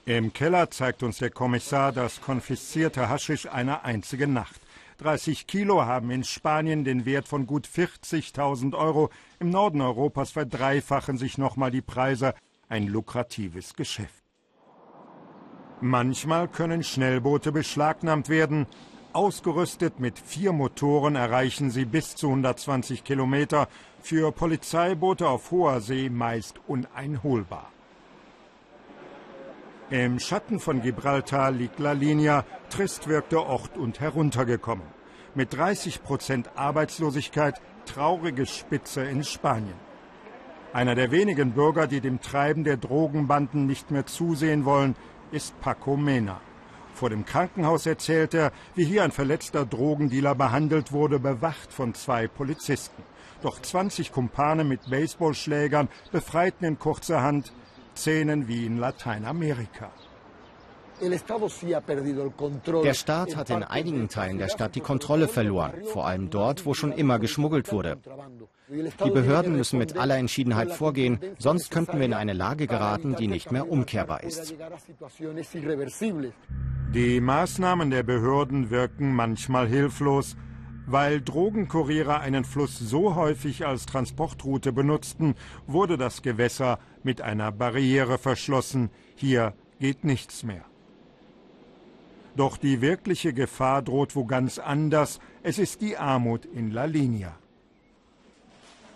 Im 0.06 0.34
Keller 0.34 0.72
zeigt 0.72 1.04
uns 1.04 1.18
der 1.20 1.30
Kommissar 1.30 1.92
das 1.92 2.22
konfiszierte 2.22 3.08
Haschisch 3.08 3.48
einer 3.48 3.86
einzigen 3.86 4.34
Nacht. 4.34 4.60
30 4.98 5.48
Kilo 5.48 5.86
haben 5.86 6.12
in 6.12 6.24
Spanien 6.24 6.84
den 6.84 7.06
Wert 7.06 7.28
von 7.28 7.48
gut 7.48 7.68
40.000 7.68 8.78
Euro. 8.78 9.10
Im 9.40 9.50
Norden 9.50 9.82
Europas 9.82 10.32
verdreifachen 10.32 11.18
sich 11.18 11.38
nochmal 11.38 11.72
die 11.72 11.82
Preise. 11.82 12.34
Ein 12.70 12.88
lukratives 12.88 13.74
Geschäft. 13.74 14.21
Manchmal 15.84 16.48
können 16.48 16.84
Schnellboote 16.84 17.52
beschlagnahmt 17.52 18.30
werden. 18.30 18.68
Ausgerüstet 19.14 20.00
mit 20.00 20.20
vier 20.20 20.54
Motoren 20.54 21.16
erreichen 21.16 21.72
sie 21.72 21.86
bis 21.86 22.16
zu 22.16 22.28
120 22.28 23.04
Kilometer. 23.04 23.68
Für 24.00 24.32
Polizeiboote 24.32 25.28
auf 25.28 25.50
hoher 25.50 25.82
See 25.82 26.12
meist 26.12 26.60
uneinholbar. 26.68 27.72
Im 29.90 30.20
Schatten 30.20 30.60
von 30.60 30.84
Gibraltar 30.84 31.50
liegt 31.50 31.80
La 31.80 31.94
Linea, 31.94 32.46
trist 32.70 33.08
wirkt 33.08 33.32
der 33.32 33.48
Ort 33.48 33.76
und 33.76 34.00
heruntergekommen. 34.00 34.86
Mit 35.34 35.52
30 35.52 36.04
Prozent 36.04 36.52
Arbeitslosigkeit 36.56 37.60
traurige 37.86 38.46
Spitze 38.46 39.04
in 39.04 39.24
Spanien. 39.24 39.92
Einer 40.74 40.94
der 40.94 41.12
wenigen 41.12 41.52
Bürger, 41.52 41.88
die 41.88 42.02
dem 42.02 42.22
Treiben 42.22 42.64
der 42.64 42.78
Drogenbanden 42.78 43.66
nicht 43.66 43.92
mehr 43.92 44.06
zusehen 44.06 44.64
wollen, 44.64 44.96
ist 45.32 45.60
Paco 45.62 45.98
Mena. 45.98 46.42
Vor 46.94 47.10
dem 47.10 47.26
Krankenhaus 47.26 47.86
erzählt 47.86 48.34
er, 48.34 48.52
wie 48.76 48.86
hier 48.86 49.04
ein 49.04 49.12
verletzter 49.12 49.66
Drogendealer 49.66 50.36
behandelt 50.36 50.92
wurde, 50.92 51.20
bewacht 51.20 51.74
von 51.74 51.94
zwei 51.94 52.28
Polizisten. 52.28 53.02
Doch 53.42 53.60
20 53.60 54.12
Kumpane 54.12 54.64
mit 54.64 54.90
Baseballschlägern 54.90 55.90
befreiten 56.12 56.66
in 56.66 56.78
kurzer 56.78 57.22
Hand 57.22 57.54
Szenen 57.96 58.48
wie 58.48 58.66
in 58.66 58.78
Lateinamerika. 58.78 59.90
Der 62.84 62.94
Staat 62.94 63.36
hat 63.36 63.50
in 63.50 63.64
einigen 63.64 64.08
Teilen 64.10 64.38
der 64.38 64.50
Stadt 64.50 64.76
die 64.76 64.82
Kontrolle 64.82 65.28
verloren, 65.28 65.74
vor 65.86 66.06
allem 66.06 66.30
dort, 66.30 66.66
wo 66.66 66.74
schon 66.74 66.92
immer 66.92 67.20
geschmuggelt 67.20 67.72
wurde. 67.72 67.98
Die 68.70 69.10
Behörden 69.10 69.58
müssen 69.58 69.80
mit 69.80 69.98
aller 69.98 70.18
Entschiedenheit 70.18 70.72
vorgehen, 70.72 71.20
sonst 71.38 71.72
könnten 71.72 71.98
wir 72.00 72.06
in 72.06 72.14
eine 72.14 72.34
Lage 72.34 72.68
geraten, 72.68 73.16
die 73.16 73.28
nicht 73.28 73.52
mehr 73.52 73.70
umkehrbar 73.70 74.24
ist. 74.24 74.56
Die 76.94 77.22
Maßnahmen 77.22 77.90
der 77.90 78.04
Behörden 78.04 78.70
wirken 78.70 79.14
manchmal 79.14 79.68
hilflos, 79.68 80.36
weil 80.86 81.22
Drogenkuriere 81.22 82.20
einen 82.20 82.44
Fluss 82.44 82.78
so 82.78 83.16
häufig 83.16 83.66
als 83.66 83.86
Transportroute 83.86 84.72
benutzten, 84.72 85.36
wurde 85.68 85.98
das 85.98 86.22
Gewässer 86.22 86.80
mit 87.04 87.22
einer 87.22 87.52
Barriere 87.52 88.18
verschlossen. 88.18 88.90
Hier 89.16 89.54
geht 89.80 90.04
nichts 90.04 90.44
mehr. 90.44 90.66
Doch 92.36 92.58
die 92.58 92.82
wirkliche 92.82 93.34
Gefahr 93.34 93.82
droht 93.82 94.16
wo 94.16 94.26
ganz 94.26 94.58
anders. 94.58 95.20
Es 95.44 95.60
ist 95.60 95.82
die 95.82 95.98
Armut 95.98 96.46
in 96.46 96.72
La 96.72 96.86
Linea. 96.86 97.36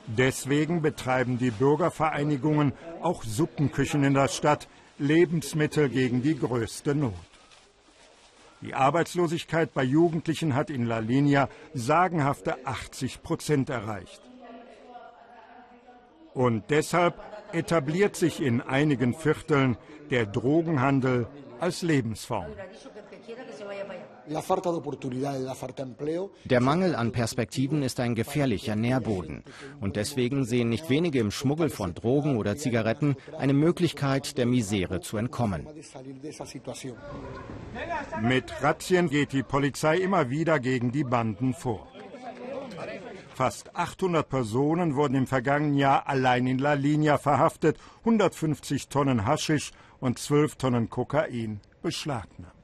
Deswegen 0.07 0.81
betreiben 0.81 1.37
die 1.37 1.51
Bürgervereinigungen 1.51 2.73
auch 3.01 3.23
Suppenküchen 3.23 4.03
in 4.03 4.13
der 4.13 4.27
Stadt, 4.27 4.67
Lebensmittel 4.97 5.89
gegen 5.89 6.21
die 6.21 6.37
größte 6.37 6.95
Not. 6.95 7.13
Die 8.61 8.73
Arbeitslosigkeit 8.73 9.73
bei 9.73 9.83
Jugendlichen 9.83 10.55
hat 10.55 10.69
in 10.69 10.85
La 10.85 10.99
Linea 10.99 11.49
sagenhafte 11.73 12.65
80 12.65 13.21
Prozent 13.21 13.69
erreicht. 13.69 14.21
Und 16.33 16.63
deshalb 16.69 17.19
etabliert 17.51 18.15
sich 18.15 18.41
in 18.41 18.61
einigen 18.61 19.13
Vierteln 19.13 19.77
der 20.09 20.25
Drogenhandel 20.25 21.27
als 21.59 21.81
Lebensform. 21.81 22.47
Der 26.45 26.61
Mangel 26.61 26.95
an 26.95 27.11
Perspektiven 27.11 27.83
ist 27.83 27.99
ein 27.99 28.15
gefährlicher 28.15 28.75
Nährboden. 28.75 29.43
Und 29.79 29.95
deswegen 29.95 30.45
sehen 30.45 30.69
nicht 30.69 30.89
wenige 30.89 31.19
im 31.19 31.31
Schmuggel 31.31 31.69
von 31.69 31.93
Drogen 31.93 32.37
oder 32.37 32.57
Zigaretten 32.57 33.15
eine 33.37 33.53
Möglichkeit, 33.53 34.37
der 34.37 34.45
Misere 34.45 35.01
zu 35.01 35.17
entkommen. 35.17 35.67
Mit 38.21 38.63
Razzien 38.63 39.09
geht 39.09 39.31
die 39.31 39.43
Polizei 39.43 39.97
immer 39.97 40.29
wieder 40.29 40.59
gegen 40.59 40.91
die 40.91 41.03
Banden 41.03 41.53
vor. 41.53 41.87
Fast 43.35 43.75
800 43.75 44.29
Personen 44.29 44.95
wurden 44.95 45.15
im 45.15 45.27
vergangenen 45.27 45.75
Jahr 45.75 46.07
allein 46.07 46.47
in 46.47 46.57
La 46.57 46.73
Linea 46.73 47.17
verhaftet, 47.17 47.77
150 47.99 48.87
Tonnen 48.87 49.25
Haschisch 49.25 49.71
und 49.99 50.19
12 50.19 50.55
Tonnen 50.55 50.89
Kokain 50.89 51.59
beschlagnahmt. 51.81 52.54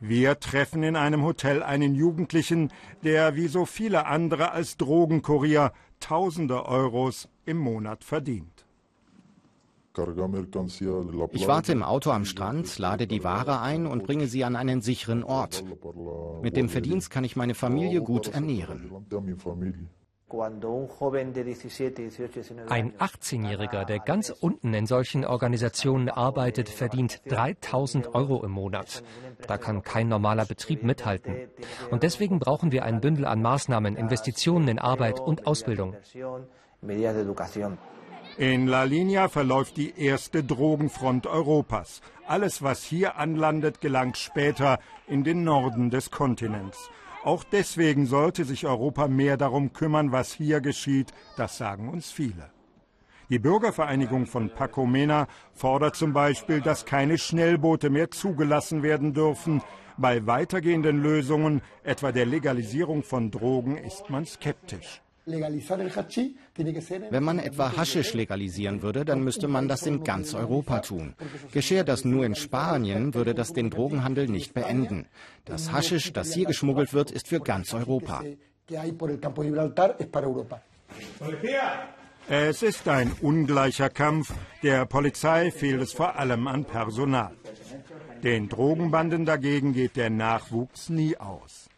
Wir 0.00 0.38
treffen 0.38 0.82
in 0.82 0.96
einem 0.96 1.22
Hotel 1.24 1.62
einen 1.62 1.94
Jugendlichen, 1.94 2.70
der 3.02 3.34
wie 3.34 3.48
so 3.48 3.64
viele 3.64 4.06
andere 4.06 4.52
als 4.52 4.76
Drogenkurier 4.76 5.72
tausende 6.00 6.66
Euros 6.66 7.28
im 7.44 7.58
Monat 7.58 8.04
verdient. 8.04 8.66
Ich 11.32 11.48
warte 11.48 11.72
im 11.72 11.82
Auto 11.82 12.10
am 12.10 12.26
Strand, 12.26 12.78
lade 12.78 13.06
die 13.06 13.24
Ware 13.24 13.60
ein 13.60 13.86
und 13.86 14.04
bringe 14.04 14.26
sie 14.26 14.44
an 14.44 14.54
einen 14.54 14.82
sicheren 14.82 15.24
Ort. 15.24 15.64
Mit 16.42 16.56
dem 16.56 16.68
Verdienst 16.68 17.10
kann 17.10 17.24
ich 17.24 17.34
meine 17.34 17.54
Familie 17.54 18.02
gut 18.02 18.28
ernähren. 18.28 18.90
Ein 20.28 20.60
18-Jähriger, 22.98 23.84
der 23.84 24.00
ganz 24.00 24.30
unten 24.30 24.74
in 24.74 24.86
solchen 24.86 25.24
Organisationen 25.24 26.08
arbeitet, 26.08 26.68
verdient 26.68 27.22
3000 27.28 28.12
Euro 28.12 28.44
im 28.44 28.50
Monat. 28.50 29.04
Da 29.46 29.56
kann 29.56 29.84
kein 29.84 30.08
normaler 30.08 30.44
Betrieb 30.44 30.82
mithalten. 30.82 31.48
Und 31.92 32.02
deswegen 32.02 32.40
brauchen 32.40 32.72
wir 32.72 32.84
ein 32.84 33.00
Bündel 33.00 33.24
an 33.24 33.40
Maßnahmen, 33.40 33.94
Investitionen 33.94 34.66
in 34.66 34.80
Arbeit 34.80 35.20
und 35.20 35.46
Ausbildung. 35.46 35.94
In 38.38 38.66
La 38.66 38.82
Linea 38.82 39.28
verläuft 39.28 39.76
die 39.76 39.94
erste 39.96 40.42
Drogenfront 40.42 41.28
Europas. 41.28 42.00
Alles, 42.26 42.62
was 42.62 42.82
hier 42.82 43.16
anlandet, 43.16 43.80
gelangt 43.80 44.18
später 44.18 44.80
in 45.06 45.22
den 45.22 45.44
Norden 45.44 45.90
des 45.90 46.10
Kontinents. 46.10 46.90
Auch 47.26 47.42
deswegen 47.42 48.06
sollte 48.06 48.44
sich 48.44 48.68
Europa 48.68 49.08
mehr 49.08 49.36
darum 49.36 49.72
kümmern, 49.72 50.12
was 50.12 50.32
hier 50.32 50.60
geschieht, 50.60 51.12
das 51.36 51.58
sagen 51.58 51.88
uns 51.88 52.12
viele. 52.12 52.52
Die 53.30 53.40
Bürgervereinigung 53.40 54.26
von 54.26 54.48
Pacomena 54.48 55.26
fordert 55.52 55.96
zum 55.96 56.12
Beispiel, 56.12 56.60
dass 56.60 56.84
keine 56.84 57.18
Schnellboote 57.18 57.90
mehr 57.90 58.12
zugelassen 58.12 58.84
werden 58.84 59.12
dürfen. 59.12 59.60
Bei 59.96 60.24
weitergehenden 60.24 61.02
Lösungen, 61.02 61.62
etwa 61.82 62.12
der 62.12 62.26
Legalisierung 62.26 63.02
von 63.02 63.32
Drogen, 63.32 63.76
ist 63.76 64.08
man 64.08 64.24
skeptisch. 64.24 65.02
Wenn 65.26 67.24
man 67.24 67.38
etwa 67.40 67.76
Haschisch 67.76 68.14
legalisieren 68.14 68.82
würde, 68.82 69.04
dann 69.04 69.24
müsste 69.24 69.48
man 69.48 69.66
das 69.66 69.84
in 69.84 70.04
ganz 70.04 70.34
Europa 70.34 70.78
tun. 70.78 71.14
Geschehe 71.50 71.84
das 71.84 72.04
nur 72.04 72.24
in 72.24 72.36
Spanien, 72.36 73.12
würde 73.12 73.34
das 73.34 73.52
den 73.52 73.70
Drogenhandel 73.70 74.28
nicht 74.28 74.54
beenden. 74.54 75.06
Das 75.44 75.72
Haschisch, 75.72 76.12
das 76.12 76.32
hier 76.32 76.46
geschmuggelt 76.46 76.94
wird, 76.94 77.10
ist 77.10 77.26
für 77.26 77.40
ganz 77.40 77.74
Europa. 77.74 78.22
Es 82.28 82.62
ist 82.62 82.88
ein 82.88 83.12
ungleicher 83.20 83.90
Kampf. 83.90 84.32
Der 84.62 84.86
Polizei 84.86 85.50
fehlt 85.50 85.80
es 85.82 85.92
vor 85.92 86.16
allem 86.16 86.46
an 86.46 86.64
Personal. 86.64 87.36
Den 88.22 88.48
Drogenbanden 88.48 89.24
dagegen 89.24 89.72
geht 89.72 89.96
der 89.96 90.10
Nachwuchs 90.10 90.88
nie 90.88 91.16
aus. 91.16 91.68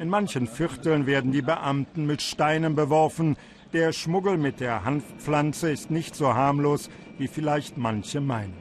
In 0.00 0.08
manchen 0.08 0.46
Vierteln 0.46 1.04
werden 1.04 1.30
die 1.30 1.42
Beamten 1.42 2.06
mit 2.06 2.22
Steinen 2.22 2.74
beworfen. 2.74 3.36
Der 3.74 3.92
Schmuggel 3.92 4.38
mit 4.38 4.58
der 4.58 4.82
Hanfpflanze 4.82 5.70
ist 5.70 5.90
nicht 5.90 6.14
so 6.14 6.32
harmlos, 6.32 6.88
wie 7.18 7.28
vielleicht 7.28 7.76
manche 7.76 8.22
meinen. 8.22 8.54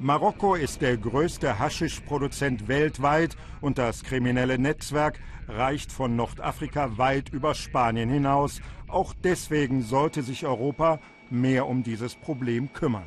Marokko 0.00 0.56
ist 0.56 0.82
der 0.82 0.96
größte 0.96 1.60
Haschischproduzent 1.60 2.66
weltweit 2.66 3.36
und 3.60 3.78
das 3.78 4.02
kriminelle 4.02 4.58
Netzwerk 4.58 5.20
reicht 5.46 5.92
von 5.92 6.16
Nordafrika 6.16 6.98
weit 6.98 7.28
über 7.28 7.54
Spanien 7.54 8.10
hinaus. 8.10 8.60
Auch 8.88 9.14
deswegen 9.22 9.82
sollte 9.82 10.24
sich 10.24 10.46
Europa 10.46 10.98
mehr 11.30 11.68
um 11.68 11.84
dieses 11.84 12.16
Problem 12.16 12.72
kümmern. 12.72 13.06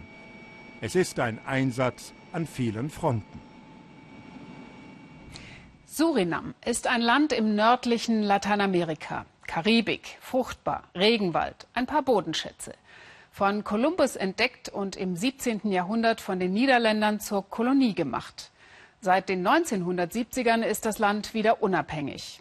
Es 0.80 0.96
ist 0.96 1.20
ein 1.20 1.40
Einsatz 1.46 2.14
an 2.32 2.48
vielen 2.48 2.90
Fronten. 2.90 3.49
Surinam 6.00 6.54
ist 6.64 6.88
ein 6.88 7.02
Land 7.02 7.34
im 7.34 7.56
nördlichen 7.56 8.24
Lateinamerika. 8.24 9.26
Karibik, 9.48 10.18
fruchtbar, 10.22 10.84
Regenwald, 10.96 11.68
ein 11.74 11.88
paar 11.88 12.04
Bodenschätze. 12.04 12.72
Von 13.34 13.66
Kolumbus 13.66 14.16
entdeckt 14.16 14.70
und 14.70 14.96
im 14.96 15.18
17. 15.18 15.70
Jahrhundert 15.70 16.22
von 16.22 16.40
den 16.40 16.54
Niederländern 16.54 17.20
zur 17.20 17.50
Kolonie 17.50 17.96
gemacht. 17.96 18.50
Seit 19.02 19.28
den 19.28 19.46
1970ern 19.46 20.64
ist 20.64 20.86
das 20.86 21.00
Land 21.00 21.34
wieder 21.34 21.62
unabhängig. 21.62 22.40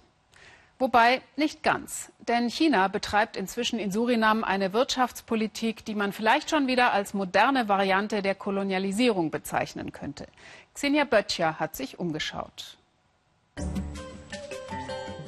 Wobei 0.78 1.20
nicht 1.34 1.64
ganz, 1.64 2.12
denn 2.28 2.50
China 2.50 2.86
betreibt 2.86 3.36
inzwischen 3.36 3.80
in 3.80 3.90
Surinam 3.90 4.44
eine 4.44 4.72
Wirtschaftspolitik, 4.72 5.84
die 5.84 5.96
man 5.96 6.12
vielleicht 6.12 6.48
schon 6.48 6.68
wieder 6.68 6.92
als 6.92 7.12
moderne 7.12 7.68
Variante 7.68 8.22
der 8.22 8.36
Kolonialisierung 8.36 9.32
bezeichnen 9.32 9.90
könnte. 9.90 10.28
Xenia 10.74 11.02
Böttcher 11.02 11.58
hat 11.58 11.74
sich 11.74 11.98
umgeschaut. 11.98 12.77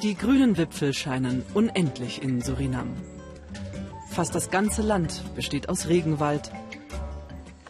Die 0.02 0.14
grünen 0.14 0.56
Wipfel 0.56 0.94
scheinen 0.94 1.44
unendlich 1.52 2.22
in 2.22 2.40
Surinam. 2.40 2.96
Fast 4.10 4.34
das 4.34 4.50
ganze 4.50 4.82
Land 4.82 5.22
besteht 5.34 5.68
aus 5.68 5.88
Regenwald. 5.88 6.50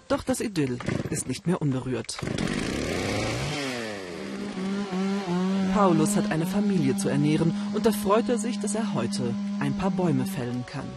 Doch 0.09 0.23
das 0.23 0.40
Idyll 0.40 0.79
ist 1.11 1.29
nicht 1.29 1.47
mehr 1.47 1.61
unberührt. 1.61 2.19
Paulus 5.75 6.17
hat 6.17 6.31
eine 6.31 6.47
Familie 6.47 6.97
zu 6.97 7.09
ernähren 7.09 7.55
und 7.75 7.87
da 7.87 7.93
freut 7.93 8.29
er 8.29 8.38
sich, 8.38 8.59
dass 8.59 8.75
er 8.75 8.95
heute 8.95 9.35
ein 9.61 9.76
paar 9.76 9.90
Bäume 9.90 10.26
fällen 10.26 10.64
kann. 10.67 10.88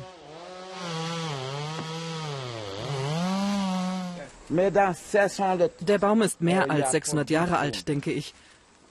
Der 4.50 6.00
Baum 6.00 6.22
ist 6.22 6.42
mehr 6.42 6.70
als 6.70 6.92
600 6.92 7.30
Jahre 7.30 7.58
alt, 7.58 7.88
denke 7.88 8.12
ich. 8.12 8.34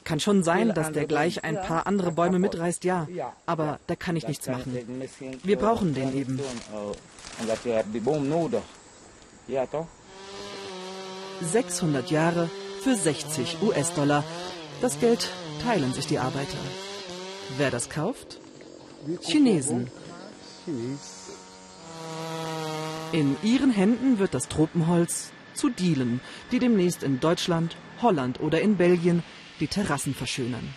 Kann 0.05 0.21
schon 0.21 0.43
sein, 0.43 0.75
dass 0.75 0.93
der 0.93 1.07
gleich 1.07 1.45
ein 1.45 1.61
paar 1.61 1.87
andere 1.87 2.13
Bäume 2.13 2.39
mitreißt, 2.39 2.85
ja. 2.85 3.07
Aber 3.47 3.79
da 3.87 3.95
kann 3.97 4.17
ich 4.17 4.27
nichts 4.27 4.47
machen. 4.49 4.77
Wir 5.43 5.57
brauchen 5.57 5.95
den 5.95 6.15
eben. 6.17 6.41
600 11.41 12.11
Jahre 12.11 12.51
für 12.83 12.95
60 12.95 13.63
US-Dollar. 13.63 14.25
Das 14.81 14.99
Geld 14.99 15.31
teilen 15.63 15.93
sich 15.93 16.07
die 16.07 16.19
Arbeiter. 16.19 16.59
Wer 17.57 17.71
das 17.71 17.89
kauft? 17.89 18.41
Chinesen. 19.21 19.91
In 23.13 23.37
ihren 23.43 23.71
Händen 23.71 24.19
wird 24.19 24.35
das 24.35 24.49
Tropenholz 24.49 25.31
zu 25.55 25.69
Dielen, 25.69 26.21
die 26.51 26.59
demnächst 26.59 27.03
in 27.03 27.21
Deutschland, 27.21 27.77
Holland 28.01 28.41
oder 28.41 28.61
in 28.61 28.77
Belgien 28.77 29.23
die 29.63 29.69
Terrassen 29.69 30.13
verschönern. 30.13 30.75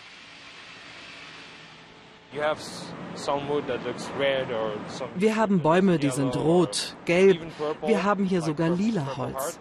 Wir 5.16 5.36
haben 5.36 5.60
Bäume, 5.62 5.98
die 5.98 6.10
sind 6.12 6.36
rot, 6.36 6.96
gelb. 7.06 7.40
Wir 7.86 8.04
haben 8.04 8.26
hier 8.26 8.42
sogar 8.42 8.70
lila 8.70 9.18
Holz. 9.18 9.60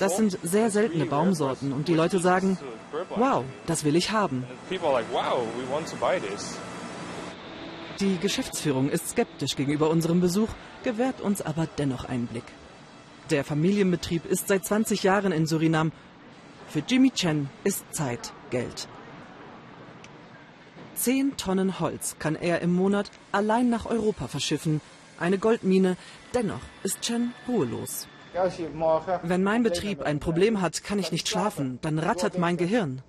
Das 0.00 0.16
sind 0.16 0.36
sehr 0.42 0.70
seltene 0.70 1.06
Baumsorten 1.06 1.72
und 1.72 1.86
die 1.86 1.94
Leute 1.94 2.18
sagen, 2.18 2.58
wow, 3.14 3.44
das 3.66 3.84
will 3.84 3.94
ich 3.94 4.10
haben. 4.10 4.44
Die 8.00 8.18
Geschäftsführung 8.18 8.88
ist 8.88 9.10
skeptisch 9.10 9.54
gegenüber 9.54 9.90
unserem 9.90 10.20
Besuch, 10.20 10.48
gewährt 10.82 11.20
uns 11.20 11.40
aber 11.40 11.68
dennoch 11.78 12.04
einen 12.06 12.26
Blick. 12.26 12.48
Der 13.30 13.44
Familienbetrieb 13.44 14.26
ist 14.26 14.48
seit 14.48 14.64
20 14.64 15.04
Jahren 15.04 15.30
in 15.30 15.46
Surinam. 15.46 15.92
Für 16.72 16.82
Jimmy 16.88 17.10
Chen 17.10 17.50
ist 17.64 17.84
Zeit 17.94 18.32
Geld. 18.48 18.88
Zehn 20.94 21.36
Tonnen 21.36 21.78
Holz 21.80 22.16
kann 22.18 22.34
er 22.34 22.62
im 22.62 22.72
Monat 22.72 23.10
allein 23.30 23.68
nach 23.68 23.84
Europa 23.84 24.26
verschiffen. 24.26 24.80
Eine 25.20 25.36
Goldmine. 25.36 25.98
Dennoch 26.32 26.62
ist 26.82 27.02
Chen 27.02 27.34
ruhelos. 27.46 28.08
Wenn 29.22 29.42
mein 29.42 29.62
Betrieb 29.62 30.00
ein 30.00 30.18
Problem 30.18 30.62
hat, 30.62 30.82
kann 30.82 30.98
ich 30.98 31.12
nicht 31.12 31.28
schlafen. 31.28 31.78
Dann 31.82 31.98
rattert 31.98 32.38
mein 32.38 32.56
Gehirn. 32.56 33.02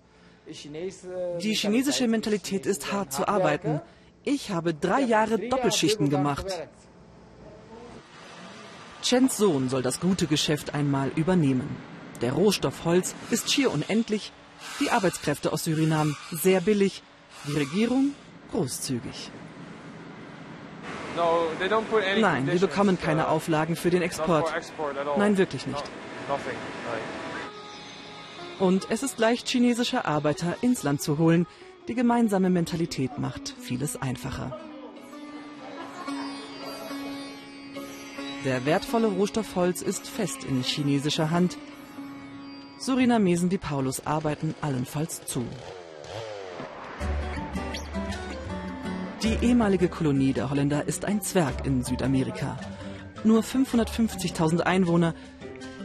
Die 1.41 1.53
chinesische 1.53 2.09
Mentalität 2.09 2.65
ist 2.65 2.91
hart 2.91 3.13
zu 3.13 3.29
arbeiten. 3.29 3.79
Ich 4.25 4.51
habe 4.51 4.73
drei 4.73 4.99
Jahre 4.99 5.39
Doppelschichten 5.39 6.09
gemacht. 6.09 6.47
Chens 9.01 9.37
Sohn 9.37 9.69
soll 9.69 9.81
das 9.81 10.01
gute 10.01 10.27
Geschäft 10.27 10.73
einmal 10.73 11.11
übernehmen. 11.15 11.92
Der 12.23 12.31
Rohstoff 12.31 12.85
Holz 12.85 13.15
ist 13.31 13.51
schier 13.51 13.69
unendlich, 13.69 14.31
die 14.79 14.89
Arbeitskräfte 14.89 15.51
aus 15.51 15.65
Surinam 15.65 16.15
sehr 16.31 16.61
billig, 16.61 17.03
die 17.45 17.51
Regierung 17.51 18.15
großzügig. 18.51 19.29
Nein, 22.17 22.47
wir 22.47 22.59
bekommen 22.61 22.97
keine 22.97 23.27
Auflagen 23.27 23.75
für 23.75 23.89
den 23.89 24.01
Export. 24.01 24.53
Nein, 25.17 25.37
wirklich 25.37 25.67
nicht. 25.67 25.83
Und 28.57 28.87
es 28.89 29.03
ist 29.03 29.19
leicht, 29.19 29.49
chinesische 29.49 30.05
Arbeiter 30.05 30.55
ins 30.61 30.83
Land 30.83 31.01
zu 31.01 31.17
holen. 31.17 31.45
Die 31.89 31.93
gemeinsame 31.93 32.49
Mentalität 32.49 33.19
macht 33.19 33.53
vieles 33.59 34.01
einfacher. 34.01 34.57
Der 38.45 38.65
wertvolle 38.65 39.07
Rohstoff 39.07 39.57
Holz 39.57 39.81
ist 39.81 40.07
fest 40.07 40.45
in 40.45 40.63
chinesischer 40.63 41.29
Hand. 41.29 41.57
Surinamesen 42.83 43.49
wie 43.49 43.57
Paulus 43.57 44.05
arbeiten 44.05 44.55
allenfalls 44.59 45.25
zu. 45.25 45.45
Die 49.23 49.35
ehemalige 49.41 49.87
Kolonie 49.87 50.33
der 50.33 50.49
Holländer 50.49 50.85
ist 50.85 51.05
ein 51.05 51.21
Zwerg 51.21 51.65
in 51.65 51.85
Südamerika. 51.85 52.59
Nur 53.23 53.41
550.000 53.41 54.59
Einwohner. 54.59 55.13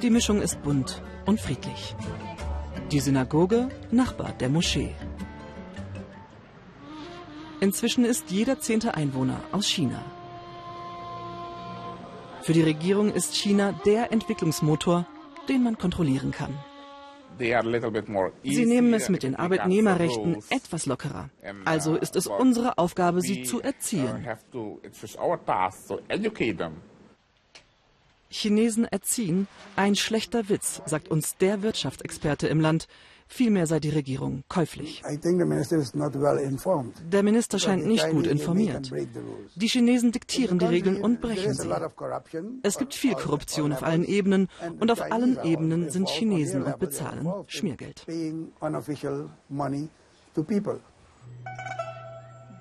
Die 0.03 0.11
Mischung 0.11 0.43
ist 0.43 0.61
bunt 0.65 1.01
und 1.25 1.41
friedlich. 1.41 1.95
Die 2.91 2.99
Synagoge 2.99 3.69
Nachbar 3.93 4.33
der 4.33 4.49
Moschee. 4.49 4.93
Inzwischen 7.61 8.05
ist 8.05 8.33
jeder 8.33 8.59
zehnte 8.59 8.97
Einwohner 8.97 9.41
aus 9.53 9.69
China. 9.69 10.05
Für 12.43 12.55
die 12.55 12.63
Regierung 12.63 13.13
ist 13.13 13.37
China 13.37 13.71
der 13.87 14.11
Entwicklungsmotor, 14.11 15.07
den 15.49 15.63
man 15.63 15.79
kontrollieren 15.79 16.33
kann. 16.33 16.59
Sie 17.39 18.67
nehmen 18.67 18.95
es 18.95 19.09
mit 19.09 19.23
den 19.23 19.37
Arbeitnehmerrechten 19.37 20.43
etwas 20.51 20.87
lockerer. 20.87 21.31
Also 21.65 21.97
ist 21.97 22.17
es 22.17 22.27
unsere 22.27 22.79
Aufgabe, 22.79 23.21
sie 23.21 23.43
zu 23.43 23.61
erziehen. 23.61 24.27
Chinesen 28.31 28.85
erziehen? 28.85 29.49
Ein 29.77 29.97
schlechter 29.97 30.49
Witz, 30.49 30.83
sagt 30.85 31.09
uns 31.09 31.37
der 31.37 31.63
Wirtschaftsexperte 31.63 32.49
im 32.49 32.61
Land. 32.61 32.89
Vielmehr 33.29 33.67
sei 33.67 33.79
die 33.79 33.91
Regierung 33.91 34.43
käuflich. 34.49 35.03
Der 37.13 37.23
Minister 37.23 37.59
scheint 37.59 37.87
nicht 37.87 38.11
gut 38.11 38.27
informiert. 38.27 38.91
Die 39.55 39.69
Chinesen 39.69 40.13
diktieren 40.13 40.59
die 40.59 40.65
Regeln 40.65 41.03
und 41.03 41.21
brechen 41.21 41.53
sie. 41.53 41.69
Es 42.63 42.79
gibt 42.79 42.95
viel 42.95 43.15
Korruption 43.15 43.73
auf 43.73 43.83
allen 43.83 44.05
Ebenen 44.05 44.49
und 44.81 44.91
auf 44.91 45.03
allen 45.03 45.39
Ebenen 45.45 45.91
sind 45.91 46.09
Chinesen 46.09 46.63
und 46.63 46.79
bezahlen 46.79 47.29
Schmiergeld. 47.47 48.07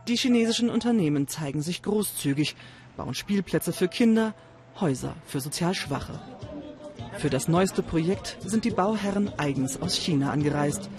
Die 0.07 0.15
chinesischen 0.15 0.69
Unternehmen 0.69 1.27
zeigen 1.27 1.61
sich 1.61 1.81
großzügig, 1.81 2.55
bauen 2.95 3.13
Spielplätze 3.13 3.73
für 3.73 3.87
Kinder, 3.87 4.33
Häuser 4.79 5.15
für 5.25 5.39
sozial 5.39 5.73
Schwache. 5.73 6.19
Für 7.17 7.29
das 7.29 7.47
neueste 7.47 7.81
Projekt 7.81 8.37
sind 8.45 8.63
die 8.63 8.71
Bauherren 8.71 9.31
eigens 9.37 9.81
aus 9.81 9.95
China 9.95 10.31
angereist. 10.31 10.89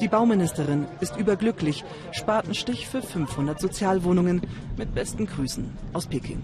Die 0.00 0.08
Bauministerin 0.08 0.86
ist 1.00 1.16
überglücklich. 1.16 1.84
Spatenstich 2.12 2.86
für 2.86 3.02
500 3.02 3.60
Sozialwohnungen 3.60 4.42
mit 4.76 4.94
besten 4.94 5.26
Grüßen 5.26 5.70
aus 5.92 6.06
Peking. 6.06 6.40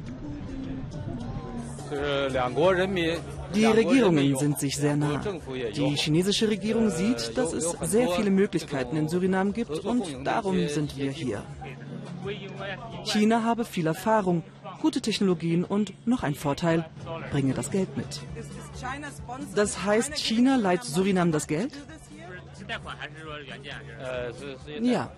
Die 3.55 3.65
Regierungen 3.65 4.37
sind 4.37 4.59
sich 4.59 4.77
sehr 4.77 4.97
nah. 4.97 5.23
Die 5.75 5.97
chinesische 5.97 6.49
Regierung 6.49 6.91
sieht, 6.91 7.39
dass 7.39 7.53
es 7.53 7.77
sehr 7.83 8.09
viele 8.11 8.31
Möglichkeiten 8.31 8.97
in 8.97 9.09
Surinam 9.09 9.53
gibt 9.53 9.85
und 9.85 10.05
darum 10.25 10.69
sind 10.69 10.97
wir 10.97 11.13
hier. 11.13 11.43
China 13.05 13.45
habe 13.45 13.65
viel 13.65 13.87
Erfahrung, 13.87 14.43
gute 14.83 15.01
Technologien 15.01 15.65
und 15.65 15.93
noch 16.07 16.25
ein 16.25 16.35
Vorteil, 16.35 16.85
bringe 17.31 17.55
das 17.55 17.71
Geld 17.71 17.97
mit. 17.97 18.21
Das 19.55 19.85
heißt, 19.85 20.17
China 20.17 20.57
leiht 20.57 20.85
Surinam 20.85 21.33
das 21.33 21.47
Geld? 21.47 21.73
Ja. 24.81 25.13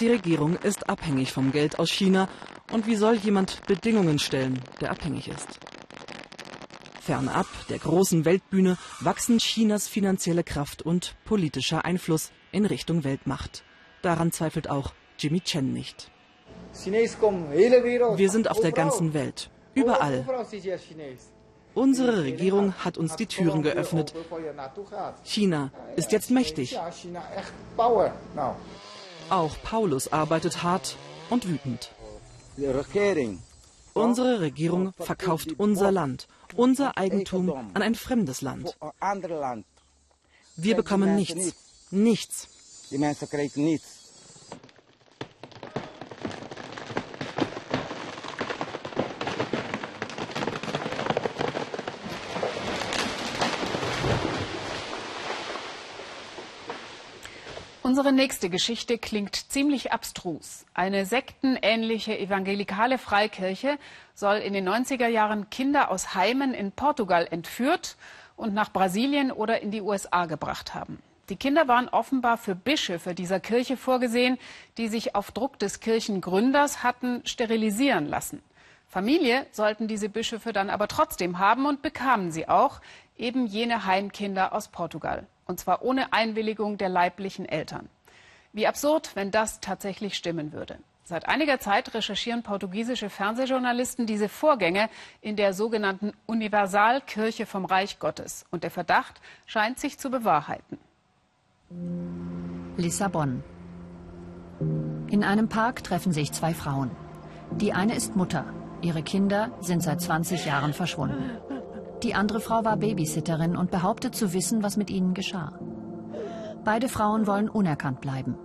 Die 0.00 0.08
Regierung 0.08 0.56
ist 0.56 0.88
abhängig 0.88 1.32
vom 1.32 1.52
Geld 1.52 1.78
aus 1.78 1.90
China. 1.90 2.28
Und 2.72 2.86
wie 2.86 2.96
soll 2.96 3.16
jemand 3.16 3.64
Bedingungen 3.66 4.18
stellen, 4.18 4.60
der 4.80 4.90
abhängig 4.90 5.28
ist? 5.28 5.60
Fernab 7.00 7.46
der 7.68 7.78
großen 7.78 8.24
Weltbühne 8.24 8.78
wachsen 9.00 9.38
Chinas 9.38 9.86
finanzielle 9.88 10.42
Kraft 10.42 10.82
und 10.82 11.14
politischer 11.24 11.84
Einfluss 11.84 12.32
in 12.50 12.64
Richtung 12.64 13.04
Weltmacht. 13.04 13.62
Daran 14.00 14.32
zweifelt 14.32 14.70
auch 14.70 14.94
Jimmy 15.18 15.40
Chen 15.40 15.72
nicht. 15.72 16.10
Wir 16.72 18.30
sind 18.30 18.50
auf 18.50 18.60
der 18.60 18.72
ganzen 18.72 19.14
Welt. 19.14 19.50
Überall. 19.74 20.24
Unsere 21.74 22.22
Regierung 22.22 22.72
hat 22.74 22.96
uns 22.96 23.16
die 23.16 23.26
Türen 23.26 23.62
geöffnet. 23.62 24.14
China 25.24 25.72
ist 25.96 26.12
jetzt 26.12 26.30
mächtig. 26.30 26.78
Auch 29.30 29.56
Paulus 29.64 30.12
arbeitet 30.12 30.62
hart 30.62 30.96
und 31.30 31.48
wütend. 31.48 31.90
Unsere 33.94 34.40
Regierung 34.40 34.92
verkauft 34.98 35.54
unser 35.58 35.90
Land, 35.90 36.28
unser 36.56 36.96
Eigentum 36.96 37.50
an 37.50 37.82
ein 37.82 37.94
fremdes 37.94 38.40
Land. 38.42 38.76
Wir 40.56 40.76
bekommen 40.76 41.16
nichts. 41.16 41.54
Nichts. 41.90 42.48
Unsere 57.94 58.12
nächste 58.12 58.50
Geschichte 58.50 58.98
klingt 58.98 59.36
ziemlich 59.36 59.92
abstrus. 59.92 60.66
Eine 60.74 61.06
sektenähnliche 61.06 62.18
evangelikale 62.18 62.98
Freikirche 62.98 63.78
soll 64.16 64.38
in 64.38 64.52
den 64.52 64.68
90er 64.68 65.06
Jahren 65.06 65.48
Kinder 65.48 65.92
aus 65.92 66.16
Heimen 66.16 66.54
in 66.54 66.72
Portugal 66.72 67.28
entführt 67.30 67.96
und 68.34 68.52
nach 68.52 68.72
Brasilien 68.72 69.30
oder 69.30 69.62
in 69.62 69.70
die 69.70 69.80
USA 69.80 70.26
gebracht 70.26 70.74
haben. 70.74 70.98
Die 71.28 71.36
Kinder 71.36 71.68
waren 71.68 71.88
offenbar 71.88 72.36
für 72.36 72.56
Bischöfe 72.56 73.14
dieser 73.14 73.38
Kirche 73.38 73.76
vorgesehen, 73.76 74.38
die 74.76 74.88
sich 74.88 75.14
auf 75.14 75.30
Druck 75.30 75.60
des 75.60 75.78
Kirchengründers 75.78 76.82
hatten 76.82 77.24
sterilisieren 77.24 78.08
lassen. 78.08 78.42
Familie 78.94 79.44
sollten 79.50 79.88
diese 79.88 80.08
Bischöfe 80.08 80.52
dann 80.52 80.70
aber 80.70 80.86
trotzdem 80.86 81.40
haben 81.40 81.66
und 81.66 81.82
bekamen 81.82 82.30
sie 82.30 82.48
auch, 82.48 82.80
eben 83.18 83.44
jene 83.44 83.86
Heimkinder 83.86 84.52
aus 84.52 84.68
Portugal 84.68 85.26
und 85.46 85.58
zwar 85.58 85.82
ohne 85.82 86.12
Einwilligung 86.12 86.78
der 86.78 86.90
leiblichen 86.90 87.44
Eltern. 87.44 87.88
Wie 88.52 88.68
absurd, 88.68 89.16
wenn 89.16 89.32
das 89.32 89.58
tatsächlich 89.58 90.14
stimmen 90.14 90.52
würde. 90.52 90.78
Seit 91.02 91.26
einiger 91.26 91.58
Zeit 91.58 91.92
recherchieren 91.92 92.44
portugiesische 92.44 93.10
Fernsehjournalisten 93.10 94.06
diese 94.06 94.28
Vorgänge 94.28 94.88
in 95.20 95.34
der 95.34 95.54
sogenannten 95.54 96.12
Universalkirche 96.26 97.46
vom 97.46 97.64
Reich 97.64 97.98
Gottes. 97.98 98.46
Und 98.52 98.62
der 98.62 98.70
Verdacht 98.70 99.20
scheint 99.44 99.80
sich 99.80 99.98
zu 99.98 100.08
bewahrheiten. 100.08 100.78
Lissabon. 102.76 103.42
In 105.10 105.24
einem 105.24 105.48
Park 105.48 105.82
treffen 105.82 106.12
sich 106.12 106.30
zwei 106.30 106.54
Frauen. 106.54 106.92
Die 107.50 107.72
eine 107.72 107.96
ist 107.96 108.14
Mutter. 108.14 108.44
Ihre 108.84 109.02
Kinder 109.02 109.50
sind 109.60 109.82
seit 109.82 110.02
20 110.02 110.44
Jahren 110.44 110.74
verschwunden. 110.74 111.30
Die 112.02 112.14
andere 112.14 112.40
Frau 112.40 112.66
war 112.66 112.76
Babysitterin 112.76 113.56
und 113.56 113.70
behauptet 113.70 114.14
zu 114.14 114.34
wissen, 114.34 114.62
was 114.62 114.76
mit 114.76 114.90
ihnen 114.90 115.14
geschah. 115.14 115.58
Beide 116.66 116.90
Frauen 116.90 117.26
wollen 117.26 117.48
unerkannt 117.48 118.02
bleiben. 118.02 118.36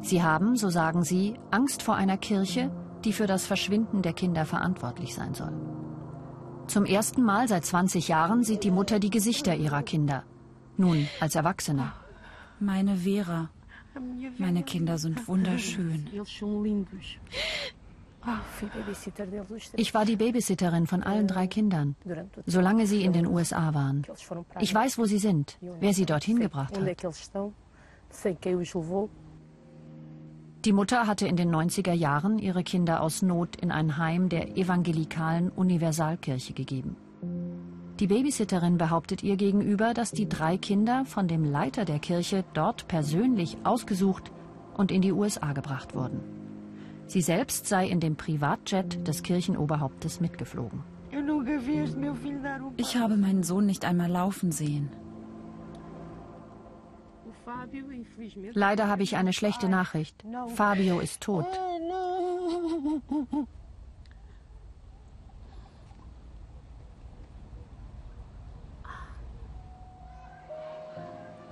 Sie 0.00 0.22
haben, 0.22 0.56
so 0.56 0.70
sagen 0.70 1.04
sie, 1.04 1.38
Angst 1.50 1.82
vor 1.82 1.94
einer 1.94 2.16
Kirche, 2.16 2.70
die 3.04 3.12
für 3.12 3.26
das 3.26 3.44
Verschwinden 3.44 4.00
der 4.00 4.14
Kinder 4.14 4.46
verantwortlich 4.46 5.14
sein 5.14 5.34
soll. 5.34 5.52
Zum 6.68 6.86
ersten 6.86 7.22
Mal 7.22 7.46
seit 7.46 7.66
20 7.66 8.08
Jahren 8.08 8.44
sieht 8.44 8.64
die 8.64 8.70
Mutter 8.70 8.98
die 8.98 9.10
Gesichter 9.10 9.54
ihrer 9.54 9.82
Kinder. 9.82 10.24
Nun 10.78 11.06
als 11.20 11.34
Erwachsene. 11.34 11.92
Meine 12.60 12.96
Vera. 12.96 13.50
Meine 14.38 14.62
Kinder 14.62 14.96
sind 14.96 15.28
wunderschön. 15.28 16.08
Ich 19.76 19.94
war 19.94 20.04
die 20.04 20.16
Babysitterin 20.16 20.86
von 20.86 21.02
allen 21.02 21.26
drei 21.26 21.46
Kindern, 21.46 21.96
solange 22.46 22.86
sie 22.86 23.02
in 23.02 23.12
den 23.12 23.26
USA 23.26 23.74
waren. 23.74 24.02
Ich 24.60 24.74
weiß, 24.74 24.98
wo 24.98 25.04
sie 25.06 25.18
sind, 25.18 25.58
wer 25.80 25.92
sie 25.92 26.06
dorthin 26.06 26.38
gebracht 26.38 26.78
hat. 26.78 26.86
Die 30.64 30.72
Mutter 30.72 31.06
hatte 31.08 31.26
in 31.26 31.36
den 31.36 31.52
90er 31.52 31.92
Jahren 31.92 32.38
ihre 32.38 32.62
Kinder 32.62 33.02
aus 33.02 33.22
Not 33.22 33.56
in 33.56 33.72
ein 33.72 33.96
Heim 33.96 34.28
der 34.28 34.56
evangelikalen 34.56 35.50
Universalkirche 35.50 36.52
gegeben. 36.52 36.96
Die 37.98 38.06
Babysitterin 38.06 38.78
behauptet 38.78 39.24
ihr 39.24 39.36
gegenüber, 39.36 39.92
dass 39.94 40.12
die 40.12 40.28
drei 40.28 40.58
Kinder 40.58 41.04
von 41.04 41.26
dem 41.26 41.44
Leiter 41.44 41.84
der 41.84 41.98
Kirche 41.98 42.44
dort 42.54 42.86
persönlich 42.86 43.58
ausgesucht 43.64 44.30
und 44.74 44.92
in 44.92 45.02
die 45.02 45.12
USA 45.12 45.52
gebracht 45.52 45.94
wurden. 45.94 46.41
Sie 47.12 47.20
selbst 47.20 47.66
sei 47.66 47.88
in 47.88 48.00
dem 48.00 48.16
Privatjet 48.16 49.06
des 49.06 49.22
Kirchenoberhauptes 49.22 50.20
mitgeflogen. 50.20 50.82
Ich 52.78 52.96
habe 52.96 53.18
meinen 53.18 53.42
Sohn 53.42 53.66
nicht 53.66 53.84
einmal 53.84 54.10
laufen 54.10 54.50
sehen. 54.50 54.88
Leider 58.54 58.88
habe 58.88 59.02
ich 59.02 59.16
eine 59.16 59.34
schlechte 59.34 59.68
Nachricht. 59.68 60.24
Fabio 60.54 61.00
ist 61.00 61.20
tot. 61.20 61.44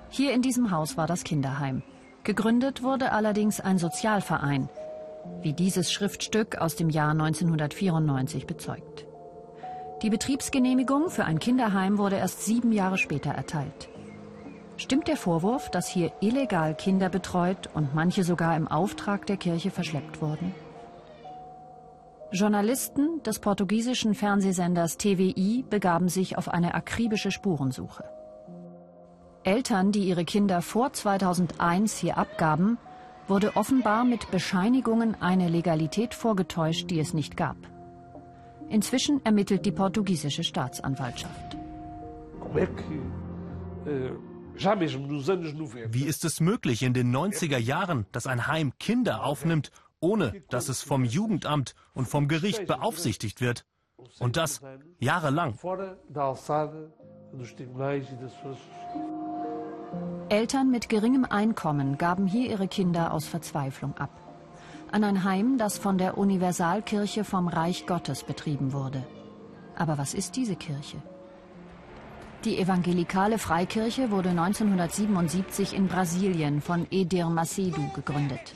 Hier 0.08 0.32
in 0.32 0.40
diesem 0.40 0.70
Haus 0.70 0.96
war 0.96 1.06
das 1.06 1.22
Kinderheim. 1.22 1.82
Gegründet 2.24 2.82
wurde 2.82 3.12
allerdings 3.12 3.60
ein 3.60 3.78
Sozialverein, 3.78 4.70
wie 5.42 5.52
dieses 5.52 5.92
Schriftstück 5.92 6.58
aus 6.58 6.76
dem 6.76 6.90
Jahr 6.90 7.10
1994 7.10 8.46
bezeugt. 8.46 9.06
Die 10.02 10.10
Betriebsgenehmigung 10.10 11.10
für 11.10 11.24
ein 11.24 11.38
Kinderheim 11.38 11.98
wurde 11.98 12.16
erst 12.16 12.44
sieben 12.44 12.72
Jahre 12.72 12.98
später 12.98 13.30
erteilt. 13.30 13.88
Stimmt 14.76 15.08
der 15.08 15.16
Vorwurf, 15.16 15.70
dass 15.70 15.88
hier 15.88 16.10
illegal 16.20 16.74
Kinder 16.74 17.10
betreut 17.10 17.68
und 17.74 17.94
manche 17.94 18.24
sogar 18.24 18.56
im 18.56 18.66
Auftrag 18.66 19.26
der 19.26 19.36
Kirche 19.36 19.70
verschleppt 19.70 20.22
wurden? 20.22 20.54
Journalisten 22.32 23.22
des 23.24 23.40
portugiesischen 23.40 24.14
Fernsehsenders 24.14 24.96
TVI 24.96 25.64
begaben 25.68 26.08
sich 26.08 26.38
auf 26.38 26.48
eine 26.48 26.74
akribische 26.74 27.30
Spurensuche. 27.30 28.04
Eltern, 29.42 29.90
die 29.90 30.04
ihre 30.04 30.24
Kinder 30.24 30.62
vor 30.62 30.92
2001 30.92 31.96
hier 31.96 32.16
abgaben, 32.16 32.78
wurde 33.30 33.56
offenbar 33.56 34.04
mit 34.04 34.30
Bescheinigungen 34.30 35.14
eine 35.22 35.48
Legalität 35.48 36.14
vorgetäuscht, 36.14 36.90
die 36.90 37.00
es 37.00 37.14
nicht 37.14 37.36
gab. 37.36 37.56
Inzwischen 38.68 39.24
ermittelt 39.24 39.64
die 39.64 39.72
portugiesische 39.72 40.44
Staatsanwaltschaft. 40.44 41.56
Wie 45.92 46.04
ist 46.04 46.24
es 46.24 46.40
möglich 46.40 46.82
in 46.82 46.92
den 46.92 47.14
90er 47.14 47.58
Jahren, 47.58 48.06
dass 48.12 48.26
ein 48.26 48.46
Heim 48.46 48.72
Kinder 48.78 49.24
aufnimmt, 49.24 49.70
ohne 50.00 50.42
dass 50.50 50.68
es 50.68 50.82
vom 50.82 51.04
Jugendamt 51.04 51.74
und 51.94 52.06
vom 52.06 52.28
Gericht 52.28 52.66
beaufsichtigt 52.66 53.40
wird? 53.40 53.64
Und 54.18 54.36
das 54.36 54.60
jahrelang. 54.98 55.54
Eltern 60.28 60.70
mit 60.70 60.88
geringem 60.88 61.24
Einkommen 61.24 61.98
gaben 61.98 62.26
hier 62.26 62.48
ihre 62.48 62.68
Kinder 62.68 63.12
aus 63.12 63.26
Verzweiflung 63.26 63.96
ab. 63.98 64.10
An 64.92 65.02
ein 65.02 65.24
Heim, 65.24 65.58
das 65.58 65.76
von 65.76 65.98
der 65.98 66.18
Universalkirche 66.18 67.24
vom 67.24 67.48
Reich 67.48 67.86
Gottes 67.86 68.22
betrieben 68.22 68.72
wurde. 68.72 69.04
Aber 69.76 69.98
was 69.98 70.14
ist 70.14 70.36
diese 70.36 70.56
Kirche? 70.56 70.98
Die 72.44 72.58
evangelikale 72.58 73.38
Freikirche 73.38 74.10
wurde 74.10 74.30
1977 74.30 75.74
in 75.74 75.88
Brasilien 75.88 76.60
von 76.60 76.86
Edir 76.90 77.26
Macedo 77.26 77.82
gegründet. 77.94 78.54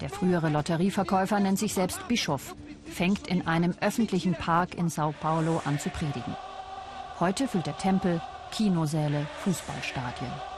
Der 0.00 0.10
frühere 0.10 0.50
Lotterieverkäufer 0.50 1.40
nennt 1.40 1.58
sich 1.58 1.74
selbst 1.74 2.06
Bischof, 2.06 2.54
fängt 2.84 3.26
in 3.26 3.46
einem 3.46 3.74
öffentlichen 3.80 4.34
Park 4.34 4.74
in 4.74 4.88
Sao 4.88 5.14
Paulo 5.20 5.60
an 5.64 5.78
zu 5.78 5.88
predigen. 5.88 6.36
Heute 7.18 7.48
füllt 7.48 7.66
der 7.66 7.78
Tempel 7.78 8.20
Kinosäle, 8.52 9.26
Fußballstadien. 9.42 10.57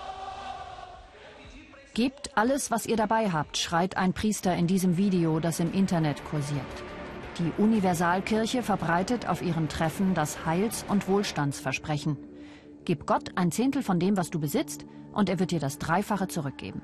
Gebt 2.01 2.35
alles, 2.35 2.71
was 2.71 2.87
ihr 2.87 2.97
dabei 2.97 3.31
habt, 3.31 3.59
schreit 3.59 3.99
ein 3.99 4.15
Priester 4.15 4.57
in 4.57 4.67
diesem 4.67 4.97
Video, 4.97 5.39
das 5.39 5.61
im 5.61 5.71
Internet 5.71 6.25
kursiert. 6.25 6.65
Die 7.39 7.53
Universalkirche 7.63 8.63
verbreitet 8.63 9.29
auf 9.29 9.43
ihren 9.43 9.69
Treffen 9.69 10.15
das 10.15 10.47
Heils- 10.47 10.87
und 10.89 11.09
Wohlstandsversprechen. 11.09 12.17
Gib 12.87 13.07
Gott 13.07 13.33
ein 13.35 13.53
Zehntel 13.53 13.83
von 13.83 14.01
dem, 14.01 14.17
was 14.17 14.31
du 14.31 14.41
besitzt, 14.41 14.87
und 15.13 15.29
er 15.29 15.39
wird 15.41 15.51
dir 15.51 15.61
das 15.61 15.77
Dreifache 15.77 16.27
zurückgeben. 16.27 16.81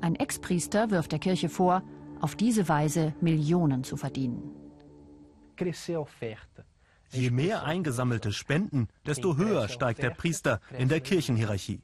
Ein 0.00 0.14
Ex-Priester 0.14 0.92
wirft 0.92 1.10
der 1.10 1.18
Kirche 1.18 1.48
vor, 1.48 1.82
auf 2.20 2.36
diese 2.36 2.68
Weise 2.68 3.12
Millionen 3.20 3.82
zu 3.82 3.96
verdienen. 3.96 4.52
Je 7.10 7.30
mehr 7.32 7.64
eingesammelte 7.64 8.32
Spenden, 8.32 8.86
desto 9.04 9.36
höher 9.36 9.68
steigt 9.68 10.00
der 10.00 10.10
Priester 10.10 10.60
in 10.78 10.88
der 10.88 11.00
Kirchenhierarchie. 11.00 11.82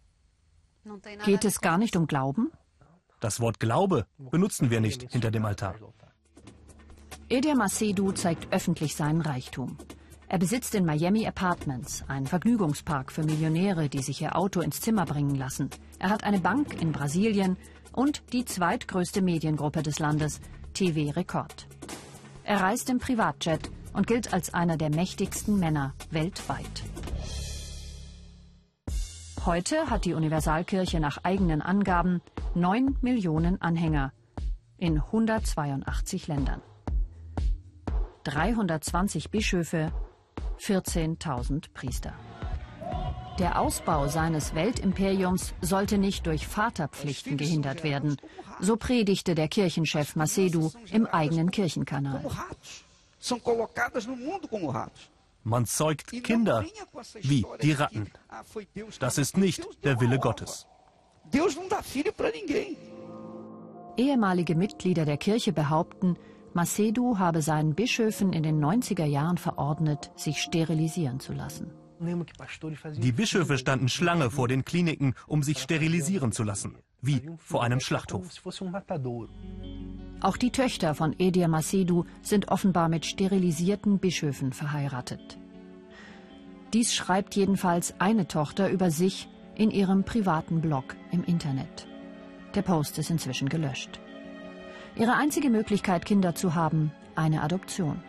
Geht 1.24 1.44
es 1.44 1.60
gar 1.60 1.78
nicht 1.78 1.96
um 1.96 2.06
Glauben? 2.06 2.50
Das 3.20 3.40
Wort 3.40 3.60
Glaube 3.60 4.06
benutzen 4.18 4.70
wir 4.70 4.80
nicht 4.80 5.10
hinter 5.12 5.30
dem 5.30 5.44
Altar. 5.44 5.74
Edir 7.28 7.54
Macedo 7.54 8.12
zeigt 8.12 8.52
öffentlich 8.52 8.96
seinen 8.96 9.20
Reichtum. 9.20 9.76
Er 10.26 10.38
besitzt 10.38 10.74
in 10.74 10.86
Miami 10.86 11.26
Apartments, 11.26 12.04
einen 12.08 12.26
Vergnügungspark 12.26 13.12
für 13.12 13.24
Millionäre, 13.24 13.88
die 13.88 14.02
sich 14.02 14.22
ihr 14.22 14.36
Auto 14.36 14.60
ins 14.60 14.80
Zimmer 14.80 15.04
bringen 15.04 15.34
lassen. 15.34 15.70
Er 15.98 16.10
hat 16.10 16.24
eine 16.24 16.40
Bank 16.40 16.80
in 16.80 16.92
Brasilien 16.92 17.56
und 17.92 18.22
die 18.32 18.44
zweitgrößte 18.44 19.22
Mediengruppe 19.22 19.82
des 19.82 19.98
Landes, 19.98 20.40
TV 20.72 21.12
Rekord. 21.16 21.66
Er 22.44 22.60
reist 22.60 22.88
im 22.90 22.98
Privatjet 22.98 23.70
und 23.92 24.06
gilt 24.06 24.32
als 24.32 24.54
einer 24.54 24.76
der 24.76 24.90
mächtigsten 24.90 25.58
Männer 25.58 25.94
weltweit. 26.10 26.84
Heute 29.46 29.88
hat 29.88 30.04
die 30.04 30.12
Universalkirche 30.12 31.00
nach 31.00 31.24
eigenen 31.24 31.62
Angaben 31.62 32.20
9 32.54 32.98
Millionen 33.00 33.60
Anhänger 33.62 34.12
in 34.76 34.98
182 34.98 36.26
Ländern. 36.26 36.60
320 38.24 39.30
Bischöfe, 39.30 39.92
14.000 40.58 41.72
Priester. 41.72 42.12
Der 43.38 43.58
Ausbau 43.58 44.08
seines 44.08 44.54
Weltimperiums 44.54 45.54
sollte 45.62 45.96
nicht 45.96 46.26
durch 46.26 46.46
Vaterpflichten 46.46 47.38
gehindert 47.38 47.82
werden, 47.82 48.18
so 48.60 48.76
predigte 48.76 49.34
der 49.34 49.48
Kirchenchef 49.48 50.16
Macedo 50.16 50.70
im 50.92 51.06
eigenen 51.06 51.50
Kirchenkanal. 51.50 52.22
Man 55.42 55.66
zeugt 55.66 56.10
Kinder 56.22 56.64
wie 57.22 57.46
die 57.62 57.72
Ratten. 57.72 58.10
Das 58.98 59.18
ist 59.18 59.36
nicht 59.36 59.66
der 59.84 60.00
Wille 60.00 60.18
Gottes. 60.18 60.66
Ehemalige 63.96 64.54
Mitglieder 64.54 65.04
der 65.04 65.16
Kirche 65.16 65.52
behaupten, 65.52 66.16
Macedo 66.52 67.18
habe 67.18 67.42
seinen 67.42 67.74
Bischöfen 67.74 68.32
in 68.32 68.42
den 68.42 68.62
90er 68.64 69.04
Jahren 69.04 69.38
verordnet, 69.38 70.10
sich 70.16 70.38
sterilisieren 70.38 71.20
zu 71.20 71.32
lassen. 71.32 71.70
Die 72.00 73.12
Bischöfe 73.12 73.58
standen 73.58 73.88
Schlange 73.88 74.30
vor 74.30 74.48
den 74.48 74.64
Kliniken, 74.64 75.14
um 75.26 75.42
sich 75.42 75.58
sterilisieren 75.58 76.32
zu 76.32 76.42
lassen. 76.42 76.76
Wie 77.02 77.22
vor 77.38 77.62
einem 77.62 77.80
Schlachthof. 77.80 78.28
Auch 80.20 80.36
die 80.36 80.50
Töchter 80.50 80.94
von 80.94 81.14
Edir 81.18 81.48
Macedu 81.48 82.04
sind 82.22 82.48
offenbar 82.48 82.88
mit 82.88 83.06
sterilisierten 83.06 83.98
Bischöfen 83.98 84.52
verheiratet. 84.52 85.38
Dies 86.72 86.94
schreibt 86.94 87.34
jedenfalls 87.34 87.94
eine 87.98 88.28
Tochter 88.28 88.70
über 88.70 88.90
sich 88.90 89.28
in 89.56 89.70
ihrem 89.70 90.04
privaten 90.04 90.60
Blog 90.60 90.96
im 91.10 91.24
Internet. 91.24 91.86
Der 92.54 92.62
Post 92.62 92.98
ist 92.98 93.10
inzwischen 93.10 93.48
gelöscht. 93.48 94.00
Ihre 94.96 95.14
einzige 95.14 95.50
Möglichkeit, 95.50 96.04
Kinder 96.04 96.34
zu 96.34 96.54
haben, 96.54 96.92
eine 97.14 97.42
Adoption. 97.42 98.02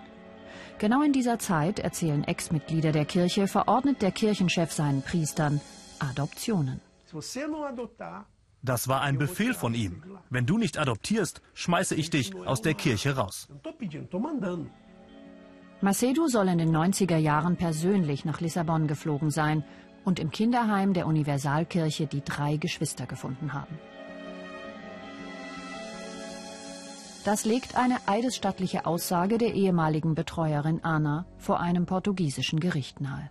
Genau 0.79 1.03
in 1.03 1.13
dieser 1.13 1.39
Zeit, 1.39 1.79
erzählen 1.79 2.23
Ex-Mitglieder 2.23 2.91
der 2.91 3.05
Kirche, 3.05 3.47
verordnet 3.47 4.01
der 4.01 4.11
Kirchenchef 4.11 4.71
seinen 4.71 5.01
Priestern 5.01 5.61
Adoptionen. 5.99 6.81
Das 8.63 8.87
war 8.87 9.01
ein 9.01 9.17
Befehl 9.17 9.53
von 9.53 9.73
ihm. 9.73 10.03
Wenn 10.29 10.45
du 10.45 10.57
nicht 10.57 10.77
adoptierst, 10.77 11.41
schmeiße 11.53 11.95
ich 11.95 12.09
dich 12.09 12.35
aus 12.35 12.61
der 12.61 12.75
Kirche 12.75 13.15
raus. 13.15 13.47
Macedo 15.81 16.27
soll 16.27 16.47
in 16.47 16.59
den 16.59 16.75
90er 16.75 17.17
Jahren 17.17 17.57
persönlich 17.57 18.23
nach 18.23 18.39
Lissabon 18.39 18.87
geflogen 18.87 19.31
sein 19.31 19.63
und 20.05 20.19
im 20.19 20.29
Kinderheim 20.29 20.93
der 20.93 21.07
Universalkirche 21.07 22.05
die 22.05 22.23
drei 22.23 22.57
Geschwister 22.57 23.07
gefunden 23.07 23.53
haben. 23.53 23.79
Das 27.23 27.45
legt 27.45 27.75
eine 27.75 27.97
eidesstattliche 28.07 28.85
Aussage 28.85 29.37
der 29.37 29.53
ehemaligen 29.53 30.15
Betreuerin 30.15 30.83
Ana 30.83 31.25
vor 31.37 31.59
einem 31.59 31.85
portugiesischen 31.85 32.59
Gericht 32.59 32.99
nahe. 32.99 33.29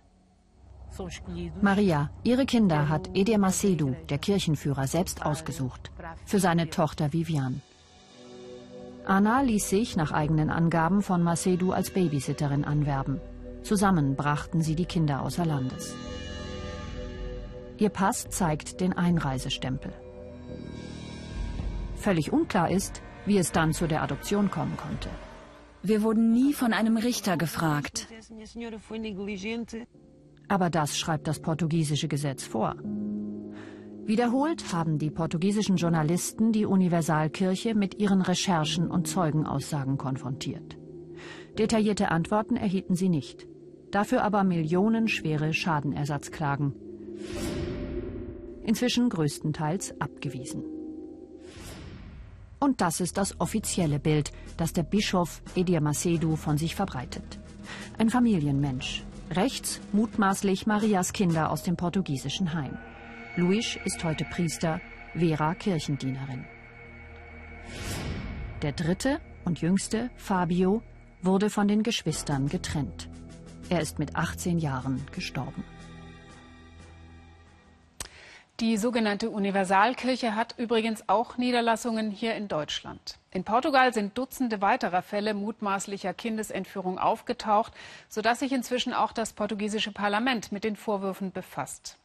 Maria, 1.61 2.09
ihre 2.23 2.45
Kinder 2.45 2.89
hat 2.89 3.09
Edir 3.13 3.37
Macedo, 3.37 3.95
der 4.09 4.17
Kirchenführer, 4.17 4.87
selbst 4.87 5.25
ausgesucht. 5.25 5.91
Für 6.25 6.39
seine 6.39 6.69
Tochter 6.69 7.13
Vivian. 7.13 7.61
Anna 9.05 9.41
ließ 9.41 9.69
sich 9.69 9.95
nach 9.95 10.11
eigenen 10.11 10.49
Angaben 10.49 11.01
von 11.01 11.23
Macedo 11.23 11.71
als 11.71 11.91
Babysitterin 11.91 12.65
anwerben. 12.65 13.19
Zusammen 13.63 14.15
brachten 14.15 14.61
sie 14.61 14.75
die 14.75 14.85
Kinder 14.85 15.21
außer 15.21 15.45
Landes. 15.45 15.95
Ihr 17.77 17.89
Pass 17.89 18.29
zeigt 18.29 18.79
den 18.79 18.93
Einreisestempel. 18.93 19.91
Völlig 21.95 22.31
unklar 22.31 22.69
ist, 22.69 23.01
wie 23.25 23.37
es 23.37 23.51
dann 23.51 23.73
zu 23.73 23.87
der 23.87 24.03
Adoption 24.03 24.51
kommen 24.51 24.77
konnte. 24.77 25.09
Wir 25.83 26.03
wurden 26.03 26.31
nie 26.31 26.53
von 26.53 26.73
einem 26.73 26.97
Richter 26.97 27.37
gefragt. 27.37 28.07
Aber 30.51 30.69
das 30.69 30.97
schreibt 30.97 31.29
das 31.29 31.39
portugiesische 31.39 32.09
Gesetz 32.09 32.43
vor. 32.43 32.75
Wiederholt 34.03 34.73
haben 34.73 34.97
die 34.97 35.09
portugiesischen 35.09 35.77
Journalisten 35.77 36.51
die 36.51 36.65
Universalkirche 36.65 37.73
mit 37.73 38.01
ihren 38.01 38.21
Recherchen 38.21 38.91
und 38.91 39.07
Zeugenaussagen 39.07 39.97
konfrontiert. 39.97 40.77
Detaillierte 41.57 42.11
Antworten 42.11 42.57
erhielten 42.57 42.95
sie 42.95 43.07
nicht. 43.07 43.47
Dafür 43.91 44.25
aber 44.25 44.43
millionenschwere 44.43 45.53
Schadenersatzklagen. 45.53 46.73
Inzwischen 48.65 49.07
größtenteils 49.07 50.01
abgewiesen. 50.01 50.65
Und 52.59 52.81
das 52.81 52.99
ist 52.99 53.17
das 53.17 53.39
offizielle 53.39 53.99
Bild, 53.99 54.33
das 54.57 54.73
der 54.73 54.83
Bischof 54.83 55.41
Edir 55.55 55.79
Macedo 55.79 56.35
von 56.35 56.57
sich 56.57 56.75
verbreitet. 56.75 57.39
Ein 57.97 58.09
Familienmensch. 58.09 59.05
Rechts 59.31 59.79
mutmaßlich 59.93 60.67
Marias 60.67 61.13
Kinder 61.13 61.51
aus 61.51 61.63
dem 61.63 61.77
portugiesischen 61.77 62.53
Heim. 62.53 62.77
Luis 63.37 63.79
ist 63.85 64.03
heute 64.03 64.25
Priester, 64.25 64.81
Vera 65.13 65.55
Kirchendienerin. 65.55 66.43
Der 68.61 68.73
dritte 68.73 69.21
und 69.45 69.61
jüngste, 69.61 70.09
Fabio, 70.17 70.83
wurde 71.21 71.49
von 71.49 71.69
den 71.69 71.81
Geschwistern 71.81 72.49
getrennt. 72.49 73.07
Er 73.69 73.79
ist 73.79 73.99
mit 73.99 74.17
18 74.17 74.57
Jahren 74.57 75.01
gestorben. 75.13 75.63
Die 78.61 78.77
sogenannte 78.77 79.31
Universalkirche 79.31 80.35
hat 80.35 80.53
übrigens 80.59 81.09
auch 81.09 81.35
Niederlassungen 81.35 82.11
hier 82.11 82.35
in 82.35 82.47
Deutschland. 82.47 83.17
In 83.31 83.43
Portugal 83.43 83.91
sind 83.91 84.15
Dutzende 84.15 84.61
weiterer 84.61 85.01
Fälle 85.01 85.33
mutmaßlicher 85.33 86.13
Kindesentführung 86.13 86.99
aufgetaucht, 86.99 87.73
sodass 88.07 88.37
sich 88.37 88.51
inzwischen 88.51 88.93
auch 88.93 89.13
das 89.13 89.33
portugiesische 89.33 89.91
Parlament 89.91 90.51
mit 90.51 90.63
den 90.63 90.75
Vorwürfen 90.75 91.31
befasst. 91.31 91.97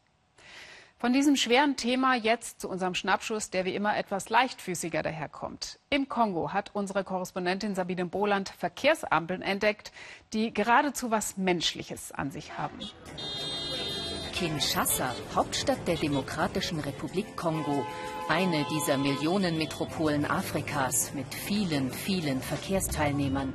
Von 0.99 1.13
diesem 1.13 1.37
schweren 1.37 1.77
Thema 1.77 2.15
jetzt 2.15 2.63
zu 2.63 2.71
unserem 2.71 2.95
Schnappschuss, 2.95 3.51
der 3.51 3.67
wie 3.67 3.75
immer 3.75 3.95
etwas 3.95 4.31
leichtfüßiger 4.31 5.03
daherkommt. 5.03 5.79
Im 5.91 6.09
Kongo 6.09 6.55
hat 6.55 6.71
unsere 6.73 7.05
Korrespondentin 7.05 7.75
Sabine 7.75 8.07
Boland 8.07 8.49
Verkehrsampeln 8.49 9.43
entdeckt, 9.43 9.93
die 10.33 10.55
geradezu 10.55 11.11
was 11.11 11.37
Menschliches 11.37 12.13
an 12.13 12.31
sich 12.31 12.57
haben. 12.57 12.79
Kinshasa, 14.39 15.15
Hauptstadt 15.35 15.89
der 15.89 15.97
Demokratischen 15.97 16.79
Republik 16.81 17.37
Kongo, 17.37 17.87
eine 18.29 18.67
dieser 18.71 18.99
Millionenmetropolen 18.99 20.27
Afrikas 20.27 21.15
mit 21.15 21.35
vielen, 21.35 21.91
vielen 21.91 22.43
Verkehrsteilnehmern. 22.43 23.55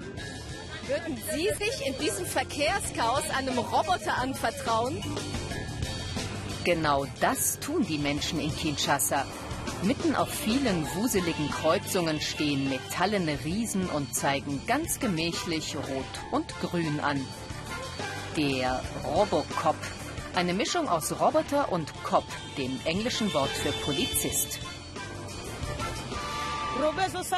Würden 0.87 1.17
Sie 1.31 1.49
sich 1.63 1.85
in 1.85 1.95
diesem 1.99 2.25
Verkehrschaos 2.25 3.29
einem 3.37 3.59
Roboter 3.59 4.17
anvertrauen? 4.17 5.03
Genau 6.63 7.05
das 7.19 7.59
tun 7.59 7.85
die 7.87 7.99
Menschen 7.99 8.39
in 8.39 8.55
Kinshasa. 8.55 9.27
Mitten 9.83 10.15
auf 10.15 10.29
vielen 10.29 10.87
wuseligen 10.95 11.51
Kreuzungen 11.51 12.19
stehen 12.19 12.69
metallene 12.69 13.37
Riesen 13.45 13.87
und 13.87 14.15
zeigen 14.15 14.59
ganz 14.65 14.99
gemächlich 14.99 15.75
Rot 15.75 16.31
und 16.31 16.47
Grün 16.59 16.99
an. 17.01 17.23
Der 18.35 18.81
Robocop 19.05 19.75
eine 20.35 20.53
Mischung 20.53 20.87
aus 20.87 21.11
Roboter 21.19 21.71
und 21.71 21.91
Cop, 22.03 22.25
dem 22.57 22.79
englischen 22.85 23.33
Wort 23.33 23.49
für 23.49 23.71
Polizist. 23.85 24.59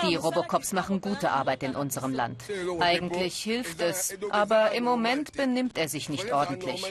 Die 0.08 0.16
Robocops 0.16 0.72
machen 0.74 1.02
gute 1.02 1.32
Arbeit 1.32 1.64
in 1.64 1.76
unserem 1.76 2.14
Land. 2.14 2.44
Eigentlich 2.80 3.44
hilft 3.44 3.82
es, 3.82 4.18
aber 4.30 4.72
im 4.72 4.84
Moment 4.84 5.34
benimmt 5.34 5.78
er 5.78 5.90
sich 5.90 6.08
nicht 6.10 6.32
ordentlich. 6.32 6.84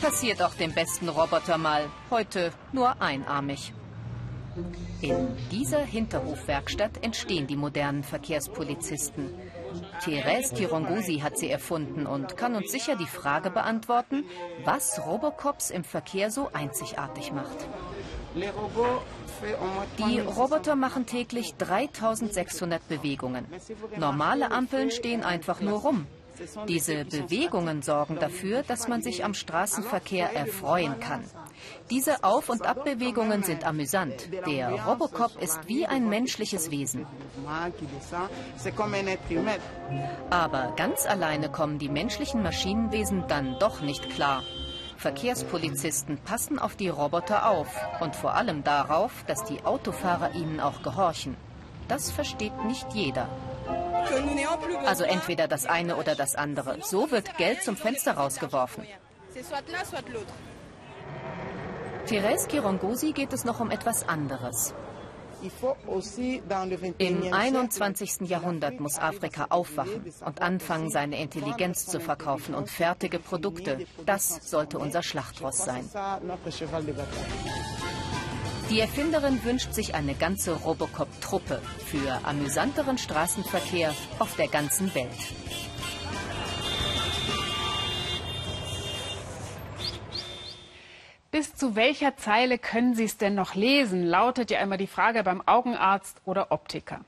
Passiert 0.00 0.42
auch 0.42 0.54
dem 0.54 0.72
besten 0.72 1.08
Roboter 1.08 1.58
mal. 1.58 1.88
Heute 2.10 2.52
nur 2.72 3.00
einarmig. 3.00 3.72
In 5.00 5.28
dieser 5.50 5.80
Hinterhofwerkstatt 5.82 7.02
entstehen 7.02 7.46
die 7.46 7.56
modernen 7.56 8.04
Verkehrspolizisten. 8.04 9.30
Therese 10.04 10.54
Tirongosi 10.54 11.18
hat 11.18 11.38
sie 11.38 11.50
erfunden 11.50 12.06
und 12.06 12.36
kann 12.36 12.54
uns 12.54 12.70
sicher 12.72 12.96
die 12.96 13.06
Frage 13.06 13.50
beantworten, 13.50 14.24
was 14.64 15.00
Robocops 15.06 15.70
im 15.70 15.84
Verkehr 15.84 16.30
so 16.30 16.50
einzigartig 16.52 17.32
macht. 17.32 17.66
Die 19.98 20.20
Roboter 20.20 20.76
machen 20.76 21.06
täglich 21.06 21.54
3600 21.56 22.86
Bewegungen. 22.88 23.46
Normale 23.96 24.50
Ampeln 24.50 24.90
stehen 24.90 25.22
einfach 25.22 25.60
nur 25.60 25.80
rum. 25.80 26.06
Diese 26.66 27.04
Bewegungen 27.04 27.82
sorgen 27.82 28.18
dafür, 28.18 28.62
dass 28.62 28.88
man 28.88 29.02
sich 29.02 29.24
am 29.24 29.34
Straßenverkehr 29.34 30.34
erfreuen 30.34 30.98
kann. 30.98 31.24
Diese 31.90 32.24
Auf- 32.24 32.48
und 32.48 32.66
Abbewegungen 32.66 33.42
sind 33.42 33.64
amüsant. 33.64 34.28
Der 34.46 34.70
Robocop 34.84 35.40
ist 35.40 35.68
wie 35.68 35.86
ein 35.86 36.08
menschliches 36.08 36.70
Wesen. 36.70 37.06
Aber 40.30 40.72
ganz 40.76 41.06
alleine 41.06 41.50
kommen 41.50 41.78
die 41.78 41.88
menschlichen 41.88 42.42
Maschinenwesen 42.42 43.24
dann 43.28 43.56
doch 43.58 43.80
nicht 43.80 44.10
klar. 44.10 44.42
Verkehrspolizisten 44.96 46.18
passen 46.18 46.60
auf 46.60 46.76
die 46.76 46.88
Roboter 46.88 47.48
auf 47.48 47.68
und 48.00 48.14
vor 48.14 48.34
allem 48.34 48.62
darauf, 48.62 49.24
dass 49.26 49.42
die 49.44 49.64
Autofahrer 49.64 50.34
ihnen 50.34 50.60
auch 50.60 50.82
gehorchen. 50.82 51.36
Das 51.88 52.12
versteht 52.12 52.64
nicht 52.64 52.86
jeder. 52.94 53.28
Also 54.86 55.04
entweder 55.04 55.48
das 55.48 55.66
eine 55.66 55.96
oder 55.96 56.14
das 56.14 56.34
andere. 56.34 56.78
So 56.82 57.10
wird 57.10 57.36
Geld 57.36 57.62
zum 57.62 57.76
Fenster 57.76 58.12
rausgeworfen. 58.12 58.86
Therese 62.06 62.48
Kirongosi 62.48 63.12
geht 63.12 63.32
es 63.32 63.44
noch 63.44 63.60
um 63.60 63.70
etwas 63.70 64.08
anderes. 64.08 64.74
Im 66.98 67.32
21. 67.32 68.28
Jahrhundert 68.28 68.78
muss 68.78 68.98
Afrika 68.98 69.46
aufwachen 69.50 70.12
und 70.24 70.40
anfangen, 70.40 70.90
seine 70.90 71.20
Intelligenz 71.20 71.86
zu 71.86 71.98
verkaufen 72.00 72.54
und 72.54 72.70
fertige 72.70 73.18
Produkte. 73.18 73.84
Das 74.06 74.48
sollte 74.48 74.78
unser 74.78 75.02
Schlachtross 75.02 75.64
sein. 75.64 75.88
Die 78.70 78.80
Erfinderin 78.80 79.44
wünscht 79.44 79.74
sich 79.74 79.94
eine 79.94 80.14
ganze 80.14 80.54
Robocop-Truppe 80.54 81.60
für 81.86 82.20
amüsanteren 82.24 82.96
Straßenverkehr 82.98 83.92
auf 84.18 84.36
der 84.36 84.48
ganzen 84.48 84.94
Welt. 84.94 85.10
Bis 91.32 91.54
zu 91.54 91.76
welcher 91.76 92.14
Zeile 92.18 92.58
können 92.58 92.94
Sie 92.94 93.04
es 93.04 93.16
denn 93.16 93.34
noch 93.34 93.54
lesen? 93.54 94.04
Lautet 94.04 94.50
ja 94.50 94.60
immer 94.60 94.76
die 94.76 94.86
Frage 94.86 95.22
beim 95.22 95.40
Augenarzt 95.48 96.20
oder 96.26 96.52
Optiker. 96.52 97.00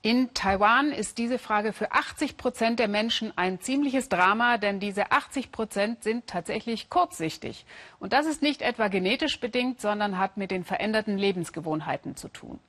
In 0.00 0.32
Taiwan 0.32 0.92
ist 0.92 1.18
diese 1.18 1.38
Frage 1.38 1.74
für 1.74 1.92
80 1.92 2.38
Prozent 2.38 2.78
der 2.78 2.88
Menschen 2.88 3.36
ein 3.36 3.60
ziemliches 3.60 4.08
Drama, 4.08 4.56
denn 4.56 4.80
diese 4.80 5.12
80 5.12 5.52
Prozent 5.52 6.02
sind 6.02 6.26
tatsächlich 6.26 6.88
kurzsichtig. 6.88 7.66
Und 7.98 8.14
das 8.14 8.24
ist 8.24 8.40
nicht 8.40 8.62
etwa 8.62 8.88
genetisch 8.88 9.38
bedingt, 9.40 9.78
sondern 9.78 10.16
hat 10.16 10.38
mit 10.38 10.50
den 10.50 10.64
veränderten 10.64 11.18
Lebensgewohnheiten 11.18 12.16
zu 12.16 12.28
tun. 12.28 12.60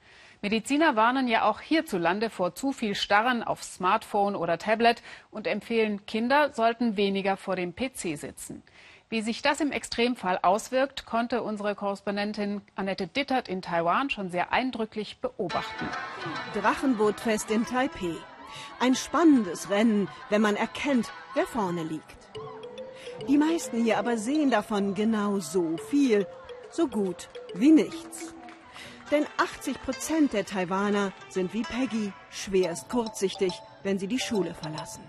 Mediziner 0.41 0.97
warnen 0.97 1.29
ja 1.29 1.43
auch 1.49 1.61
hierzulande 1.61 2.29
vor 2.29 2.53
zu 2.53 2.73
viel 2.73 2.95
Starren 2.95 3.43
auf 3.43 3.63
Smartphone 3.63 4.35
oder 4.35 4.57
Tablet 4.57 5.01
und 5.29 5.47
empfehlen, 5.47 6.05
Kinder 6.05 6.51
sollten 6.51 6.97
weniger 6.97 7.37
vor 7.37 7.55
dem 7.55 7.73
PC 7.73 8.17
sitzen. 8.17 8.61
Wie 9.11 9.21
sich 9.21 9.41
das 9.41 9.59
im 9.59 9.73
Extremfall 9.73 10.39
auswirkt, 10.41 11.05
konnte 11.05 11.43
unsere 11.43 11.75
Korrespondentin 11.75 12.61
Annette 12.75 13.07
Dittert 13.07 13.49
in 13.49 13.61
Taiwan 13.61 14.09
schon 14.09 14.31
sehr 14.31 14.53
eindrücklich 14.53 15.17
beobachten. 15.19 15.85
Drachenbootfest 16.53 17.51
in 17.51 17.65
Taipei. 17.65 18.15
Ein 18.79 18.95
spannendes 18.95 19.69
Rennen, 19.69 20.07
wenn 20.29 20.41
man 20.41 20.55
erkennt, 20.55 21.11
wer 21.33 21.45
vorne 21.45 21.83
liegt. 21.83 22.29
Die 23.27 23.37
meisten 23.37 23.83
hier 23.83 23.97
aber 23.97 24.15
sehen 24.17 24.49
davon 24.49 24.95
genau 24.95 25.39
so 25.39 25.75
viel, 25.89 26.25
so 26.69 26.87
gut 26.87 27.27
wie 27.53 27.71
nichts. 27.71 28.33
Denn 29.11 29.25
80 29.35 29.81
Prozent 29.81 30.31
der 30.31 30.45
Taiwaner 30.45 31.11
sind 31.27 31.53
wie 31.53 31.63
Peggy 31.63 32.13
schwerst 32.29 32.87
kurzsichtig, 32.87 33.51
wenn 33.83 33.99
sie 33.99 34.07
die 34.07 34.19
Schule 34.19 34.53
verlassen. 34.53 35.03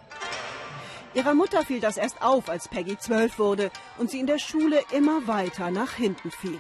Ihrer 1.14 1.35
Mutter 1.35 1.62
fiel 1.62 1.81
das 1.81 1.96
erst 1.96 2.22
auf, 2.22 2.48
als 2.48 2.68
Peggy 2.68 2.98
zwölf 2.98 3.38
wurde 3.38 3.70
und 3.98 4.11
sie 4.11 4.20
in 4.20 4.27
der 4.27 4.38
Schule 4.38 4.81
immer 4.92 5.27
weiter 5.27 5.70
nach 5.70 5.92
hinten 5.92 6.31
fiel. 6.31 6.59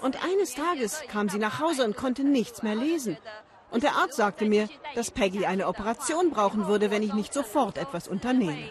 Und 0.00 0.24
eines 0.24 0.54
Tages 0.54 1.02
kam 1.08 1.28
sie 1.28 1.38
nach 1.38 1.60
Hause 1.60 1.84
und 1.84 1.96
konnte 1.96 2.24
nichts 2.24 2.62
mehr 2.62 2.74
lesen. 2.74 3.18
Und 3.70 3.82
der 3.82 3.96
Arzt 3.96 4.16
sagte 4.16 4.44
mir, 4.44 4.68
dass 4.94 5.10
Peggy 5.10 5.46
eine 5.46 5.66
Operation 5.66 6.30
brauchen 6.30 6.66
würde, 6.66 6.90
wenn 6.90 7.02
ich 7.02 7.14
nicht 7.14 7.32
sofort 7.32 7.78
etwas 7.78 8.06
unternehme. 8.06 8.68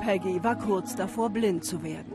Peggy 0.00 0.42
war 0.42 0.56
kurz 0.56 0.96
davor, 0.96 1.30
blind 1.30 1.64
zu 1.64 1.82
werden. 1.82 2.12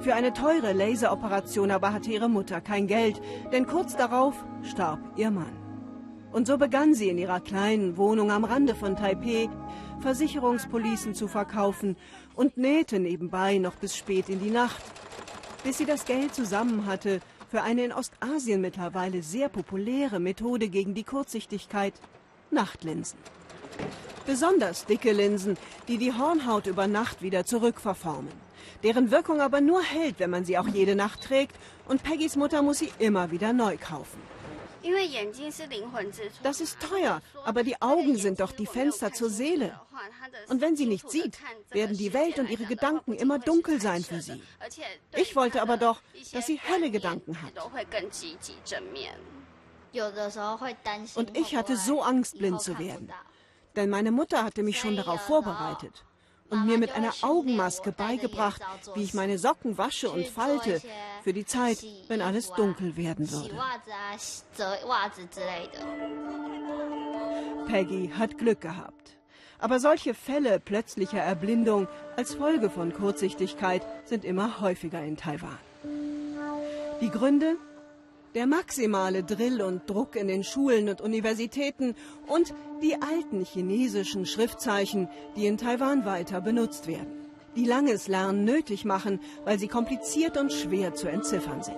Für 0.00 0.14
eine 0.14 0.32
teure 0.32 0.72
Laseroperation 0.72 1.70
aber 1.70 1.92
hatte 1.92 2.10
ihre 2.10 2.28
Mutter 2.28 2.60
kein 2.60 2.86
Geld, 2.86 3.20
denn 3.52 3.66
kurz 3.66 3.96
darauf 3.96 4.34
starb 4.62 4.98
ihr 5.16 5.30
Mann. 5.30 5.63
Und 6.34 6.48
so 6.48 6.58
begann 6.58 6.94
sie 6.94 7.10
in 7.10 7.16
ihrer 7.16 7.38
kleinen 7.38 7.96
Wohnung 7.96 8.32
am 8.32 8.42
Rande 8.42 8.74
von 8.74 8.96
Taipeh 8.96 9.48
Versicherungspolicen 10.00 11.14
zu 11.14 11.28
verkaufen 11.28 11.96
und 12.34 12.56
nähte 12.56 12.98
nebenbei 12.98 13.58
noch 13.58 13.76
bis 13.76 13.96
spät 13.96 14.28
in 14.28 14.40
die 14.40 14.50
Nacht, 14.50 14.82
bis 15.62 15.78
sie 15.78 15.84
das 15.84 16.06
Geld 16.06 16.34
zusammen 16.34 16.86
hatte 16.86 17.20
für 17.48 17.62
eine 17.62 17.84
in 17.84 17.92
Ostasien 17.92 18.60
mittlerweile 18.60 19.22
sehr 19.22 19.48
populäre 19.48 20.18
Methode 20.18 20.68
gegen 20.70 20.92
die 20.92 21.04
Kurzsichtigkeit, 21.04 21.94
Nachtlinsen. 22.50 23.20
Besonders 24.26 24.86
dicke 24.86 25.12
Linsen, 25.12 25.56
die 25.86 25.98
die 25.98 26.14
Hornhaut 26.14 26.66
über 26.66 26.88
Nacht 26.88 27.22
wieder 27.22 27.46
zurückverformen, 27.46 28.32
deren 28.82 29.12
Wirkung 29.12 29.40
aber 29.40 29.60
nur 29.60 29.84
hält, 29.84 30.18
wenn 30.18 30.30
man 30.30 30.44
sie 30.44 30.58
auch 30.58 30.66
jede 30.66 30.96
Nacht 30.96 31.22
trägt 31.22 31.54
und 31.86 32.02
Peggys 32.02 32.34
Mutter 32.34 32.60
muss 32.62 32.80
sie 32.80 32.90
immer 32.98 33.30
wieder 33.30 33.52
neu 33.52 33.76
kaufen. 33.76 34.33
Das 36.42 36.60
ist 36.60 36.78
teuer, 36.80 37.22
aber 37.44 37.62
die 37.62 37.80
Augen 37.80 38.16
sind 38.16 38.40
doch 38.40 38.52
die 38.52 38.66
Fenster 38.66 39.12
zur 39.12 39.30
Seele. 39.30 39.80
Und 40.48 40.60
wenn 40.60 40.76
sie 40.76 40.86
nicht 40.86 41.10
sieht, 41.10 41.38
werden 41.70 41.96
die 41.96 42.12
Welt 42.12 42.38
und 42.38 42.50
ihre 42.50 42.64
Gedanken 42.64 43.14
immer 43.14 43.38
dunkel 43.38 43.80
sein 43.80 44.04
für 44.04 44.20
sie. 44.20 44.42
Ich 45.16 45.34
wollte 45.36 45.62
aber 45.62 45.76
doch, 45.76 46.00
dass 46.32 46.46
sie 46.46 46.58
helle 46.58 46.90
Gedanken 46.90 47.40
hat. 47.40 47.52
Und 51.14 51.36
ich 51.38 51.56
hatte 51.56 51.76
so 51.76 52.02
Angst, 52.02 52.38
blind 52.38 52.60
zu 52.60 52.78
werden. 52.78 53.12
Denn 53.76 53.90
meine 53.90 54.12
Mutter 54.12 54.44
hatte 54.44 54.62
mich 54.62 54.78
schon 54.78 54.96
darauf 54.96 55.20
vorbereitet 55.22 56.04
und 56.50 56.66
mir 56.66 56.78
mit 56.78 56.92
einer 56.92 57.12
Augenmaske 57.22 57.92
beigebracht, 57.92 58.62
wie 58.94 59.02
ich 59.02 59.14
meine 59.14 59.38
Socken 59.38 59.78
wasche 59.78 60.10
und 60.10 60.26
falte 60.26 60.80
für 61.22 61.32
die 61.32 61.46
Zeit, 61.46 61.78
wenn 62.08 62.20
alles 62.20 62.52
dunkel 62.52 62.96
werden 62.96 63.30
würde. 63.30 63.54
Peggy 67.66 68.12
hat 68.16 68.38
Glück 68.38 68.60
gehabt. 68.60 69.16
Aber 69.58 69.80
solche 69.80 70.12
Fälle 70.14 70.60
plötzlicher 70.60 71.20
Erblindung 71.20 71.88
als 72.16 72.34
Folge 72.34 72.68
von 72.68 72.92
Kurzsichtigkeit 72.92 73.82
sind 74.04 74.24
immer 74.24 74.60
häufiger 74.60 75.02
in 75.02 75.16
Taiwan. 75.16 75.58
Die 77.00 77.10
Gründe? 77.10 77.56
Der 78.34 78.46
maximale 78.46 79.22
Drill 79.22 79.62
und 79.62 79.88
Druck 79.88 80.16
in 80.16 80.28
den 80.28 80.44
Schulen 80.44 80.88
und 80.88 81.00
Universitäten 81.00 81.94
und 82.26 82.52
die 82.82 82.94
alten 83.00 83.44
chinesischen 83.44 84.26
Schriftzeichen, 84.26 85.08
die 85.36 85.46
in 85.46 85.56
Taiwan 85.56 86.04
weiter 86.04 86.40
benutzt 86.40 86.86
werden, 86.86 87.28
die 87.56 87.64
langes 87.64 88.08
Lernen 88.08 88.44
nötig 88.44 88.84
machen, 88.84 89.20
weil 89.44 89.58
sie 89.58 89.68
kompliziert 89.68 90.36
und 90.36 90.52
schwer 90.52 90.94
zu 90.94 91.08
entziffern 91.08 91.62
sind. 91.62 91.76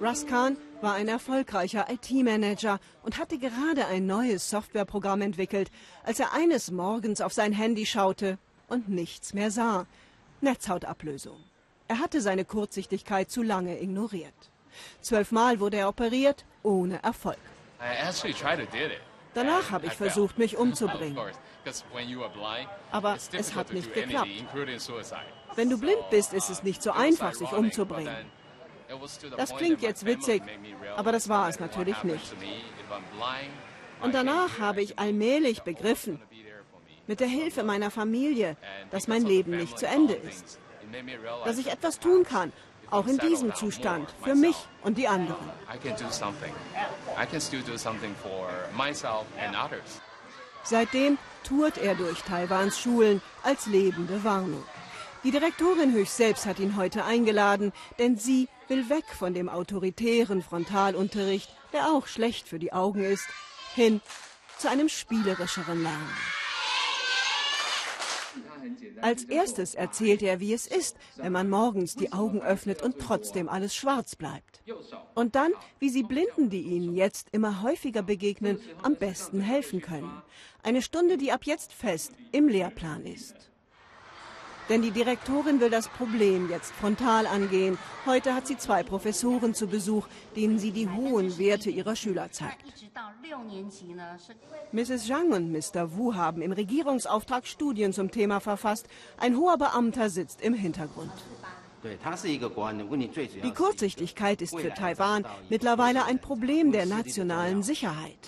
Ruskan 0.00 0.58
war 0.82 0.94
ein 0.94 1.08
erfolgreicher 1.08 1.86
IT-Manager 1.90 2.78
und 3.02 3.16
hatte 3.18 3.38
gerade 3.38 3.86
ein 3.86 4.04
neues 4.04 4.50
Softwareprogramm 4.50 5.22
entwickelt, 5.22 5.70
als 6.04 6.20
er 6.20 6.34
eines 6.34 6.70
Morgens 6.70 7.22
auf 7.22 7.32
sein 7.32 7.52
Handy 7.52 7.86
schaute 7.86 8.38
und 8.68 8.90
nichts 8.90 9.32
mehr 9.32 9.50
sah. 9.50 9.86
Netzhautablösung. 10.42 11.45
Er 11.88 12.00
hatte 12.00 12.20
seine 12.20 12.44
Kurzsichtigkeit 12.44 13.30
zu 13.30 13.42
lange 13.42 13.80
ignoriert. 13.80 14.34
Zwölfmal 15.00 15.60
wurde 15.60 15.78
er 15.78 15.88
operiert, 15.88 16.44
ohne 16.62 17.02
Erfolg. 17.02 17.38
Danach 19.34 19.70
habe 19.70 19.86
ich 19.86 19.92
versucht, 19.92 20.38
mich 20.38 20.56
umzubringen. 20.64 21.18
Aber 22.90 23.16
es 23.32 23.54
hat 23.54 23.72
nicht 23.72 23.92
geklappt. 23.94 24.28
Wenn 25.54 25.70
du 25.70 25.78
blind 25.78 26.10
bist, 26.10 26.32
ist 26.32 26.50
es 26.50 26.62
nicht 26.62 26.82
so 26.82 26.90
einfach, 26.90 27.34
sich 27.34 27.52
umzubringen. 27.52 28.26
Das 29.36 29.54
klingt 29.56 29.82
jetzt 29.82 30.06
witzig, 30.06 30.42
aber 30.96 31.12
das 31.12 31.28
war 31.28 31.48
es 31.48 31.60
natürlich 31.60 32.02
nicht. 32.04 32.34
Und 34.02 34.14
danach 34.14 34.58
habe 34.58 34.82
ich 34.82 34.98
allmählich 34.98 35.62
begriffen, 35.62 36.20
mit 37.08 37.20
der 37.20 37.28
Hilfe 37.28 37.62
meiner 37.62 37.90
Familie, 37.90 38.56
dass 38.90 39.06
mein 39.06 39.24
Leben 39.24 39.56
nicht 39.56 39.78
zu 39.78 39.86
Ende 39.86 40.14
ist 40.14 40.58
dass 41.44 41.58
ich 41.58 41.70
etwas 41.70 41.98
tun 41.98 42.24
kann, 42.24 42.52
auch 42.90 43.06
in 43.06 43.18
diesem 43.18 43.54
Zustand, 43.54 44.08
für 44.22 44.34
mich 44.34 44.56
und 44.82 44.98
die 44.98 45.08
anderen. 45.08 45.36
Seitdem 50.62 51.18
tourt 51.44 51.78
er 51.78 51.94
durch 51.94 52.22
Taiwans 52.22 52.78
Schulen 52.78 53.22
als 53.42 53.66
lebende 53.66 54.24
Warnung. 54.24 54.64
Die 55.24 55.30
Direktorin 55.30 55.92
höchst 55.92 56.16
selbst 56.16 56.46
hat 56.46 56.58
ihn 56.58 56.76
heute 56.76 57.04
eingeladen, 57.04 57.72
denn 57.98 58.16
sie 58.16 58.48
will 58.68 58.88
weg 58.88 59.04
von 59.16 59.34
dem 59.34 59.48
autoritären 59.48 60.42
Frontalunterricht, 60.42 61.50
der 61.72 61.88
auch 61.88 62.06
schlecht 62.06 62.48
für 62.48 62.58
die 62.58 62.72
Augen 62.72 63.02
ist, 63.02 63.26
hin 63.74 64.00
zu 64.58 64.68
einem 64.68 64.88
spielerischeren 64.88 65.82
Lernen. 65.82 66.35
Als 69.00 69.24
erstes 69.24 69.74
erzählt 69.74 70.22
er, 70.22 70.40
wie 70.40 70.52
es 70.52 70.66
ist, 70.66 70.96
wenn 71.16 71.32
man 71.32 71.48
morgens 71.48 71.94
die 71.94 72.12
Augen 72.12 72.40
öffnet 72.42 72.82
und 72.82 72.98
trotzdem 72.98 73.48
alles 73.48 73.74
schwarz 73.74 74.16
bleibt. 74.16 74.62
Und 75.14 75.34
dann, 75.34 75.52
wie 75.78 75.90
sie 75.90 76.02
Blinden, 76.02 76.50
die 76.50 76.62
ihnen 76.62 76.94
jetzt 76.94 77.28
immer 77.32 77.62
häufiger 77.62 78.02
begegnen, 78.02 78.58
am 78.82 78.96
besten 78.96 79.40
helfen 79.40 79.80
können. 79.80 80.22
Eine 80.62 80.82
Stunde, 80.82 81.16
die 81.16 81.32
ab 81.32 81.44
jetzt 81.44 81.72
fest 81.72 82.12
im 82.32 82.48
Lehrplan 82.48 83.06
ist. 83.06 83.50
Denn 84.68 84.82
die 84.82 84.90
Direktorin 84.90 85.60
will 85.60 85.70
das 85.70 85.88
Problem 85.88 86.50
jetzt 86.50 86.72
frontal 86.74 87.26
angehen. 87.26 87.78
Heute 88.04 88.34
hat 88.34 88.46
sie 88.46 88.56
zwei 88.56 88.82
Professoren 88.82 89.54
zu 89.54 89.68
Besuch, 89.68 90.08
denen 90.34 90.58
sie 90.58 90.72
die 90.72 90.88
hohen 90.88 91.38
Werte 91.38 91.70
ihrer 91.70 91.94
Schüler 91.94 92.30
zeigt. 92.32 92.64
Mrs. 94.72 95.06
Zhang 95.06 95.32
und 95.32 95.52
Mr. 95.52 95.96
Wu 95.96 96.14
haben 96.14 96.42
im 96.42 96.52
Regierungsauftrag 96.52 97.46
Studien 97.46 97.92
zum 97.92 98.10
Thema 98.10 98.40
verfasst. 98.40 98.88
Ein 99.18 99.36
hoher 99.36 99.56
Beamter 99.58 100.10
sitzt 100.10 100.40
im 100.40 100.54
Hintergrund. 100.54 101.12
Die 101.84 103.52
Kurzsichtigkeit 103.52 104.42
ist 104.42 104.58
für 104.58 104.74
Taiwan 104.74 105.24
mittlerweile 105.48 106.04
ein 106.04 106.18
Problem 106.18 106.72
der 106.72 106.86
nationalen 106.86 107.62
Sicherheit. 107.62 108.18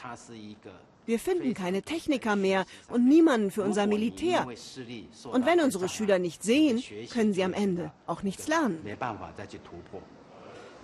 Wir 1.09 1.19
finden 1.19 1.55
keine 1.55 1.81
Techniker 1.81 2.37
mehr 2.37 2.67
und 2.91 3.09
niemanden 3.09 3.51
für 3.51 3.63
unser 3.63 3.87
Militär. 3.87 4.47
Und 5.33 5.47
wenn 5.47 5.59
unsere 5.59 5.89
Schüler 5.89 6.19
nicht 6.19 6.43
sehen, 6.43 6.83
können 7.11 7.33
sie 7.33 7.43
am 7.43 7.55
Ende 7.55 7.93
auch 8.07 8.23
nichts 8.23 8.47
lernen. 8.47 8.79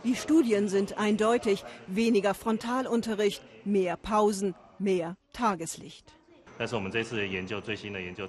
Die 0.03 0.17
Studien 0.17 0.69
sind 0.69 0.97
eindeutig. 0.97 1.63
Weniger 1.89 2.33
Frontalunterricht, 2.33 3.43
mehr 3.67 3.99
Pausen, 3.99 4.55
mehr 4.79 5.19
Tageslicht. 5.35 6.15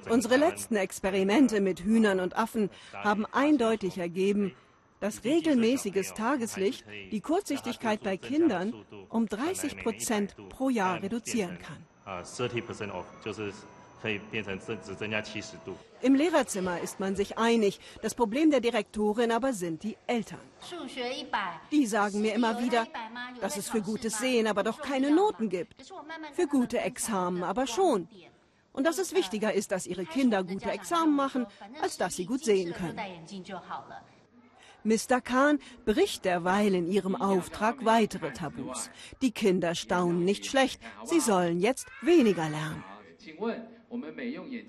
Unsere 0.10 0.38
letzten 0.38 0.76
Experimente 0.76 1.62
mit 1.62 1.80
Hühnern 1.80 2.20
und 2.20 2.36
Affen 2.36 2.70
haben 2.91 3.26
eindeutig 3.32 3.98
ergeben, 4.00 4.54
dass 5.00 5.24
regelmäßiges 5.24 6.14
Tageslicht 6.14 6.86
die 7.12 7.22
Kurzsichtigkeit 7.22 8.02
bei 8.02 8.18
Kindern 8.18 8.74
um 9.10 9.28
30 9.28 9.84
Prozent 9.84 10.36
pro 10.50 10.70
Jahr 10.70 11.02
reduzieren 11.02 11.58
kann. 11.60 11.86
Im 16.02 16.14
Lehrerzimmer 16.14 16.80
ist 16.80 17.00
man 17.00 17.16
sich 17.16 17.38
einig. 17.38 17.80
Das 18.02 18.14
Problem 18.14 18.52
der 18.52 18.60
Direktorin 18.60 19.32
aber 19.32 19.54
sind 19.54 19.82
die 19.82 19.98
Eltern. 20.06 20.39
Die 21.72 21.86
sagen 21.86 22.22
mir 22.22 22.34
immer 22.34 22.62
wieder, 22.62 22.88
dass 23.41 23.58
es 23.58 23.70
für 23.70 23.82
gutes 23.82 24.20
Sehen 24.20 24.48
aber 24.48 24.64
doch 24.64 24.82
keine 24.82 25.10
Noten 25.10 25.50
gibt. 25.50 25.76
Für 26.34 26.48
gute 26.48 26.80
Examen 26.80 27.43
aber 27.43 27.66
schon. 27.66 28.08
Und 28.74 28.86
dass 28.86 28.98
es 28.98 29.16
wichtiger 29.16 29.54
ist, 29.54 29.72
dass 29.72 29.88
ihre 29.88 30.06
Kinder 30.06 30.43
gute 30.43 30.70
Examen 30.70 31.16
machen, 31.16 31.48
als 31.82 31.98
dass 31.98 32.16
sie 32.18 32.26
gut 32.26 32.43
sehen 32.43 32.74
können. 32.74 33.00
Mr. 34.86 35.20
Kahn 35.20 35.60
bricht 35.86 36.26
derweil 36.26 36.76
in 36.76 36.88
ihrem 36.88 37.16
Auftrag 37.16 37.84
weitere 37.84 38.32
Tabus. 38.32 38.90
Die 39.22 39.32
Kinder 39.32 39.76
staunen 39.76 40.24
nicht 40.24 40.46
schlecht. 40.46 40.80
Sie 41.04 41.20
sollen 41.20 41.60
jetzt 41.60 41.88
weniger 42.02 42.48
lernen. 42.50 42.84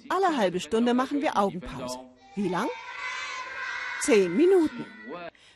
Alle 0.09 0.37
halbe 0.37 0.61
Stunde 0.61 0.95
machen 0.95 1.21
wir 1.21 1.37
Augenpause. 1.37 1.99
Wie 2.35 2.49
lang? 2.49 2.69
Zehn 4.01 4.37
Minuten. 4.37 4.87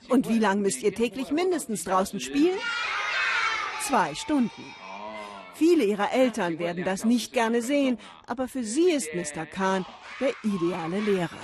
Und 0.09 0.29
wie 0.29 0.39
lang 0.39 0.61
müsst 0.61 0.83
ihr 0.83 0.95
täglich 0.95 1.31
mindestens 1.31 1.85
draußen 1.85 2.21
spielen? 2.21 2.59
Zwei 3.83 4.15
Stunden. 4.15 4.65
Viele 5.55 5.85
ihrer 5.85 6.13
Eltern 6.13 6.59
werden 6.59 6.85
das 6.85 7.05
nicht 7.05 7.33
gerne 7.33 7.63
sehen, 7.63 7.99
aber 8.27 8.49
für 8.49 8.65
sie 8.65 8.91
ist 8.91 9.15
Mr. 9.15 9.47
Kahn 9.47 9.85
der 10.21 10.33
ideale 10.43 11.01
Lehrer. 11.01 11.39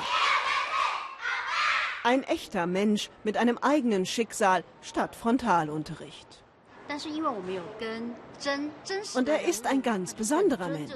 Ein 2.07 2.22
echter 2.22 2.68
Mensch 2.68 3.11
mit 3.24 3.36
einem 3.36 3.59
eigenen 3.59 4.07
Schicksal 4.07 4.62
statt 4.80 5.16
Frontalunterricht. 5.16 6.40
Und 9.16 9.28
er 9.28 9.48
ist 9.48 9.66
ein 9.66 9.82
ganz 9.82 10.14
besonderer 10.14 10.68
Mensch. 10.68 10.92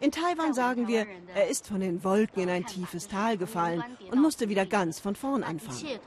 In 0.00 0.10
Taiwan 0.10 0.54
sagen 0.54 0.88
wir, 0.88 1.06
er 1.34 1.48
ist 1.48 1.66
von 1.66 1.80
den 1.80 2.02
Wolken 2.02 2.44
in 2.44 2.48
ein 2.48 2.64
tiefes 2.64 3.08
Tal 3.08 3.36
gefallen 3.36 3.84
und 4.10 4.22
musste 4.22 4.48
wieder 4.48 4.64
ganz 4.64 5.00
von 5.00 5.16
vorn 5.16 5.42
anfangen. 5.42 6.00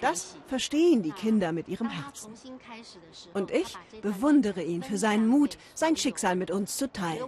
Das 0.00 0.36
verstehen 0.48 1.04
die 1.04 1.12
Kinder 1.12 1.52
mit 1.52 1.68
ihrem 1.68 1.88
Herzen. 1.88 2.34
Und 3.34 3.52
ich 3.52 3.76
bewundere 4.02 4.64
ihn 4.64 4.82
für 4.82 4.98
seinen 4.98 5.28
Mut, 5.28 5.58
sein 5.74 5.96
Schicksal 5.96 6.34
mit 6.34 6.50
uns 6.50 6.76
zu 6.76 6.92
teilen. 6.92 7.22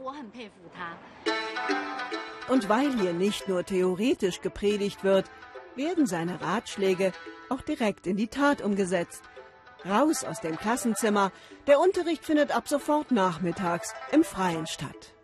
Und 2.49 2.69
weil 2.69 2.99
hier 2.99 3.13
nicht 3.13 3.47
nur 3.47 3.65
theoretisch 3.65 4.41
gepredigt 4.41 5.05
wird, 5.05 5.31
werden 5.79 6.07
seine 6.07 6.43
Ratschläge 6.43 7.13
auch 7.49 7.63
direkt 7.63 8.07
in 8.07 8.19
die 8.19 8.29
Tat 8.29 8.61
umgesetzt. 8.61 9.23
Raus 9.89 10.25
aus 10.25 10.41
dem 10.41 10.59
Klassenzimmer, 10.59 11.33
der 11.67 11.81
Unterricht 11.81 12.25
findet 12.25 12.55
ab 12.55 12.69
sofort 12.69 13.11
nachmittags 13.13 13.95
im 14.13 14.25
Freien 14.25 14.67
statt. 14.67 15.15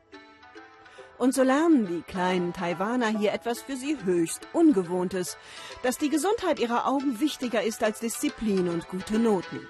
Und 1.19 1.35
so 1.35 1.43
lernen 1.43 1.87
die 1.87 2.03
kleinen 2.03 2.53
Taiwaner 2.53 3.09
hier 3.09 3.33
etwas 3.33 3.63
für 3.63 3.77
sie 3.77 3.97
höchst 4.05 4.49
Ungewohntes, 4.53 5.37
dass 5.83 5.99
die 5.99 6.09
Gesundheit 6.09 6.59
ihrer 6.59 6.87
Augen 6.87 7.21
wichtiger 7.21 7.63
ist 7.63 7.83
als 7.83 8.01
Disziplin 8.01 8.69
und 8.69 8.89
gute 8.89 9.19
Noten. 9.19 9.69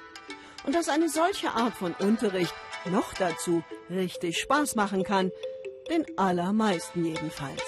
Und 0.64 0.74
dass 0.74 0.89
eine 0.89 1.09
solche 1.09 1.51
Art 1.51 1.74
von 1.74 1.95
Unterricht 1.95 2.55
noch 2.87 3.12
dazu 3.14 3.62
richtig 3.91 4.39
Spaß 4.39 4.74
machen 4.74 5.03
kann, 5.05 5.30
den 5.91 6.07
allermeisten 6.16 7.05
jedenfalls. 7.05 7.62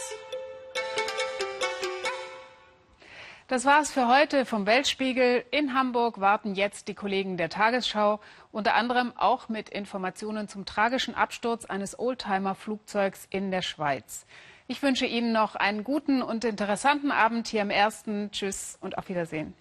Das 3.49 3.65
war's 3.65 3.93
für 3.93 4.09
heute 4.09 4.45
vom 4.45 4.67
Weltspiegel. 4.67 5.45
In 5.53 5.73
Hamburg 5.73 6.19
warten 6.19 6.57
jetzt 6.57 6.89
die 6.89 6.95
Kollegen 6.95 7.37
der 7.37 7.49
Tagesschau, 7.49 8.19
unter 8.51 8.75
anderem 8.75 9.13
auch 9.17 9.49
mit 9.49 9.69
Informationen 9.69 10.49
zum 10.49 10.65
tragischen 10.65 11.15
Absturz 11.15 11.65
eines 11.65 11.97
Oldtimer-Flugzeugs 11.97 13.29
in 13.31 13.53
der 13.53 13.63
Schweiz. 13.63 14.27
Ich 14.67 14.83
wünsche 14.83 15.07
Ihnen 15.07 15.33
noch 15.33 15.55
einen 15.55 15.85
guten 15.85 16.23
und 16.23 16.45
interessanten 16.45 17.13
Abend 17.13 17.47
hier 17.47 17.63
im 17.63 17.71
Ersten. 17.71 18.33
Tschüss 18.33 18.79
und 18.81 18.99
auf 18.99 19.09
Wiedersehen. 19.09 19.55